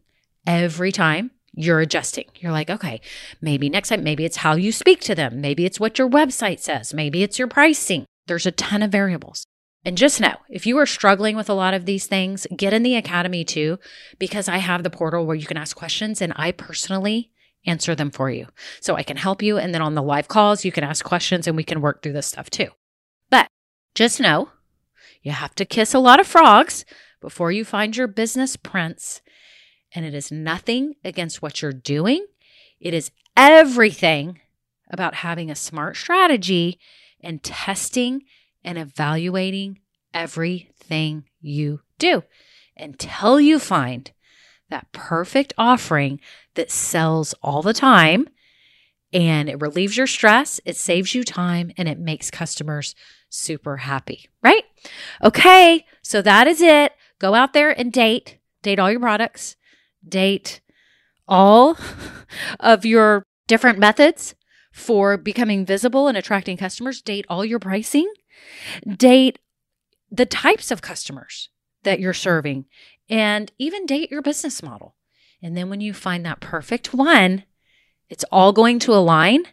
Every 0.45 0.91
time 0.91 1.31
you're 1.57 1.79
adjusting. 1.79 2.25
You're 2.39 2.51
like, 2.51 2.69
okay, 2.69 3.01
maybe 3.41 3.67
next 3.67 3.89
time, 3.89 4.03
maybe 4.03 4.25
it's 4.25 4.37
how 4.37 4.55
you 4.55 4.71
speak 4.71 5.01
to 5.01 5.15
them. 5.15 5.41
Maybe 5.41 5.65
it's 5.65 5.79
what 5.79 5.97
your 5.97 6.07
website 6.07 6.59
says. 6.59 6.93
Maybe 6.93 7.23
it's 7.23 7.39
your 7.39 7.47
pricing. 7.47 8.05
There's 8.27 8.45
a 8.45 8.51
ton 8.51 8.83
of 8.83 8.91
variables. 8.91 9.45
And 9.83 9.97
just 9.97 10.19
know 10.19 10.35
if 10.49 10.65
you 10.65 10.77
are 10.77 10.85
struggling 10.85 11.35
with 11.35 11.49
a 11.49 11.53
lot 11.53 11.73
of 11.73 11.85
these 11.85 12.07
things, 12.07 12.45
get 12.55 12.73
in 12.73 12.83
the 12.83 12.95
academy 12.95 13.45
too, 13.45 13.79
because 14.19 14.49
I 14.49 14.57
have 14.57 14.83
the 14.83 14.89
portal 14.89 15.25
where 15.25 15.35
you 15.35 15.45
can 15.45 15.57
ask 15.57 15.75
questions 15.75 16.21
and 16.21 16.33
I 16.35 16.51
personally 16.51 17.31
answer 17.65 17.95
them 17.95 18.11
for 18.11 18.29
you. 18.29 18.47
So 18.81 18.95
I 18.95 19.03
can 19.03 19.17
help 19.17 19.41
you. 19.41 19.57
And 19.57 19.73
then 19.73 19.81
on 19.81 19.95
the 19.95 20.03
live 20.03 20.27
calls, 20.27 20.65
you 20.65 20.71
can 20.71 20.83
ask 20.83 21.05
questions 21.05 21.47
and 21.47 21.55
we 21.55 21.63
can 21.63 21.81
work 21.81 22.01
through 22.01 22.13
this 22.13 22.27
stuff 22.27 22.49
too. 22.49 22.69
But 23.29 23.47
just 23.95 24.19
know 24.19 24.49
you 25.21 25.31
have 25.31 25.55
to 25.55 25.65
kiss 25.65 25.93
a 25.93 25.99
lot 25.99 26.19
of 26.19 26.27
frogs 26.27 26.85
before 27.21 27.51
you 27.51 27.63
find 27.63 27.95
your 27.95 28.07
business 28.07 28.55
prince. 28.55 29.21
And 29.93 30.05
it 30.05 30.13
is 30.13 30.31
nothing 30.31 30.95
against 31.03 31.41
what 31.41 31.61
you're 31.61 31.71
doing, 31.71 32.25
it 32.79 32.93
is 32.93 33.11
everything 33.35 34.41
about 34.89 35.15
having 35.15 35.49
a 35.49 35.55
smart 35.55 35.95
strategy 35.95 36.79
and 37.21 37.43
testing 37.43 38.23
and 38.63 38.77
evaluating 38.77 39.79
everything 40.13 41.25
you 41.39 41.81
do 41.97 42.23
until 42.75 43.39
you 43.39 43.59
find 43.59 44.11
that 44.69 44.91
perfect 44.91 45.53
offering 45.57 46.19
that 46.55 46.71
sells 46.71 47.33
all 47.41 47.61
the 47.61 47.73
time 47.73 48.27
and 49.13 49.47
it 49.47 49.61
relieves 49.61 49.95
your 49.95 50.07
stress, 50.07 50.59
it 50.65 50.75
saves 50.75 51.15
you 51.15 51.23
time, 51.23 51.71
and 51.77 51.87
it 51.87 51.97
makes 51.97 52.29
customers 52.29 52.93
super 53.29 53.77
happy, 53.77 54.27
right? 54.43 54.63
Okay, 55.23 55.85
so 56.01 56.21
that 56.21 56.47
is 56.47 56.61
it. 56.61 56.91
Go 57.19 57.33
out 57.33 57.53
there 57.53 57.71
and 57.71 57.91
date. 57.91 58.37
date 58.61 58.79
all 58.79 58.91
your 58.91 58.99
products, 58.99 59.55
date 60.07 60.59
all 61.27 61.77
of 62.59 62.85
your 62.85 63.23
different 63.47 63.79
methods 63.79 64.35
for 64.77 65.17
becoming 65.17 65.65
visible 65.65 66.07
and 66.07 66.15
attracting 66.15 66.55
customers, 66.55 67.01
date 67.01 67.25
all 67.27 67.43
your 67.43 67.57
pricing, 67.57 68.13
date 68.85 69.39
the 70.11 70.25
types 70.25 70.69
of 70.69 70.83
customers 70.83 71.49
that 71.81 71.99
you're 71.99 72.13
serving, 72.13 72.65
and 73.09 73.51
even 73.57 73.87
date 73.87 74.11
your 74.11 74.21
business 74.21 74.61
model. 74.61 74.93
And 75.41 75.57
then 75.57 75.71
when 75.71 75.81
you 75.81 75.93
find 75.93 76.23
that 76.25 76.41
perfect 76.41 76.93
one, 76.93 77.43
it's 78.07 78.23
all 78.31 78.53
going 78.53 78.77
to 78.79 78.93
align 78.93 79.45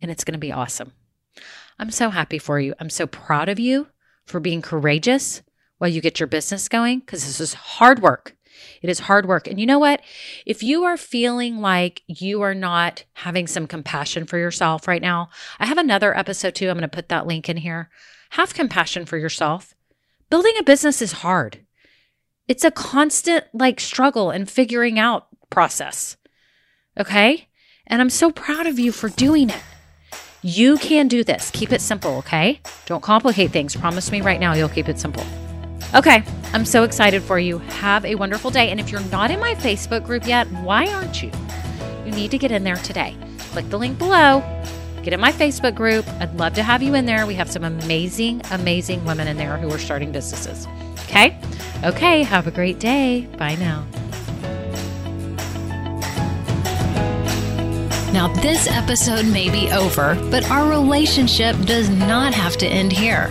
and 0.00 0.10
it's 0.10 0.24
going 0.24 0.32
to 0.32 0.38
be 0.38 0.50
awesome. 0.50 0.92
I'm 1.78 1.90
so 1.90 2.08
happy 2.08 2.38
for 2.38 2.58
you. 2.58 2.74
I'm 2.80 2.90
so 2.90 3.06
proud 3.06 3.50
of 3.50 3.58
you 3.58 3.88
for 4.24 4.40
being 4.40 4.62
courageous 4.62 5.42
while 5.76 5.90
you 5.90 6.00
get 6.00 6.18
your 6.18 6.26
business 6.26 6.70
going 6.70 7.00
because 7.00 7.26
this 7.26 7.38
is 7.38 7.52
hard 7.52 8.00
work. 8.00 8.34
It 8.82 8.90
is 8.90 9.00
hard 9.00 9.26
work. 9.26 9.46
And 9.46 9.58
you 9.58 9.66
know 9.66 9.78
what? 9.78 10.02
If 10.46 10.62
you 10.62 10.84
are 10.84 10.96
feeling 10.96 11.60
like 11.60 12.02
you 12.06 12.42
are 12.42 12.54
not 12.54 13.04
having 13.14 13.46
some 13.46 13.66
compassion 13.66 14.26
for 14.26 14.38
yourself 14.38 14.86
right 14.86 15.02
now, 15.02 15.30
I 15.58 15.66
have 15.66 15.78
another 15.78 16.16
episode 16.16 16.54
too. 16.54 16.68
I'm 16.68 16.76
going 16.76 16.82
to 16.82 16.88
put 16.88 17.08
that 17.08 17.26
link 17.26 17.48
in 17.48 17.58
here. 17.58 17.90
Have 18.30 18.54
compassion 18.54 19.06
for 19.06 19.16
yourself. 19.16 19.74
Building 20.30 20.54
a 20.58 20.64
business 20.64 21.00
is 21.00 21.12
hard. 21.12 21.64
It's 22.48 22.64
a 22.64 22.70
constant 22.70 23.44
like 23.52 23.80
struggle 23.80 24.30
and 24.30 24.50
figuring 24.50 24.98
out 24.98 25.28
process. 25.50 26.16
Okay? 26.98 27.48
And 27.86 28.00
I'm 28.00 28.10
so 28.10 28.30
proud 28.30 28.66
of 28.66 28.78
you 28.78 28.92
for 28.92 29.08
doing 29.08 29.50
it. 29.50 29.62
You 30.42 30.76
can 30.76 31.08
do 31.08 31.24
this. 31.24 31.50
Keep 31.52 31.72
it 31.72 31.80
simple, 31.80 32.16
okay? 32.18 32.60
Don't 32.84 33.02
complicate 33.02 33.50
things. 33.50 33.74
Promise 33.74 34.12
me 34.12 34.20
right 34.20 34.40
now 34.40 34.52
you'll 34.52 34.68
keep 34.68 34.88
it 34.88 34.98
simple. 34.98 35.24
Okay, 35.92 36.24
I'm 36.52 36.64
so 36.64 36.84
excited 36.84 37.22
for 37.22 37.38
you. 37.38 37.58
Have 37.58 38.04
a 38.04 38.14
wonderful 38.14 38.50
day. 38.50 38.70
And 38.70 38.80
if 38.80 38.90
you're 38.90 39.00
not 39.02 39.30
in 39.30 39.40
my 39.40 39.54
Facebook 39.54 40.04
group 40.04 40.26
yet, 40.26 40.46
why 40.62 40.86
aren't 40.92 41.22
you? 41.22 41.30
You 42.04 42.12
need 42.12 42.30
to 42.30 42.38
get 42.38 42.52
in 42.52 42.64
there 42.64 42.76
today. 42.76 43.16
Click 43.52 43.68
the 43.70 43.78
link 43.78 43.98
below. 43.98 44.42
Get 45.02 45.12
in 45.12 45.20
my 45.20 45.32
Facebook 45.32 45.74
group. 45.74 46.08
I'd 46.20 46.34
love 46.36 46.54
to 46.54 46.62
have 46.62 46.82
you 46.82 46.94
in 46.94 47.06
there. 47.06 47.26
We 47.26 47.34
have 47.34 47.50
some 47.50 47.64
amazing, 47.64 48.40
amazing 48.50 49.04
women 49.04 49.28
in 49.28 49.36
there 49.36 49.58
who 49.58 49.70
are 49.70 49.78
starting 49.78 50.12
businesses. 50.12 50.66
Okay? 51.04 51.38
Okay, 51.84 52.22
have 52.22 52.46
a 52.46 52.50
great 52.50 52.78
day. 52.78 53.26
Bye 53.36 53.56
now. 53.56 53.86
Now, 58.14 58.28
this 58.28 58.68
episode 58.68 59.26
may 59.26 59.50
be 59.50 59.70
over, 59.72 60.14
but 60.30 60.48
our 60.48 60.70
relationship 60.70 61.56
does 61.66 61.90
not 61.90 62.32
have 62.32 62.56
to 62.58 62.66
end 62.66 62.92
here. 62.92 63.30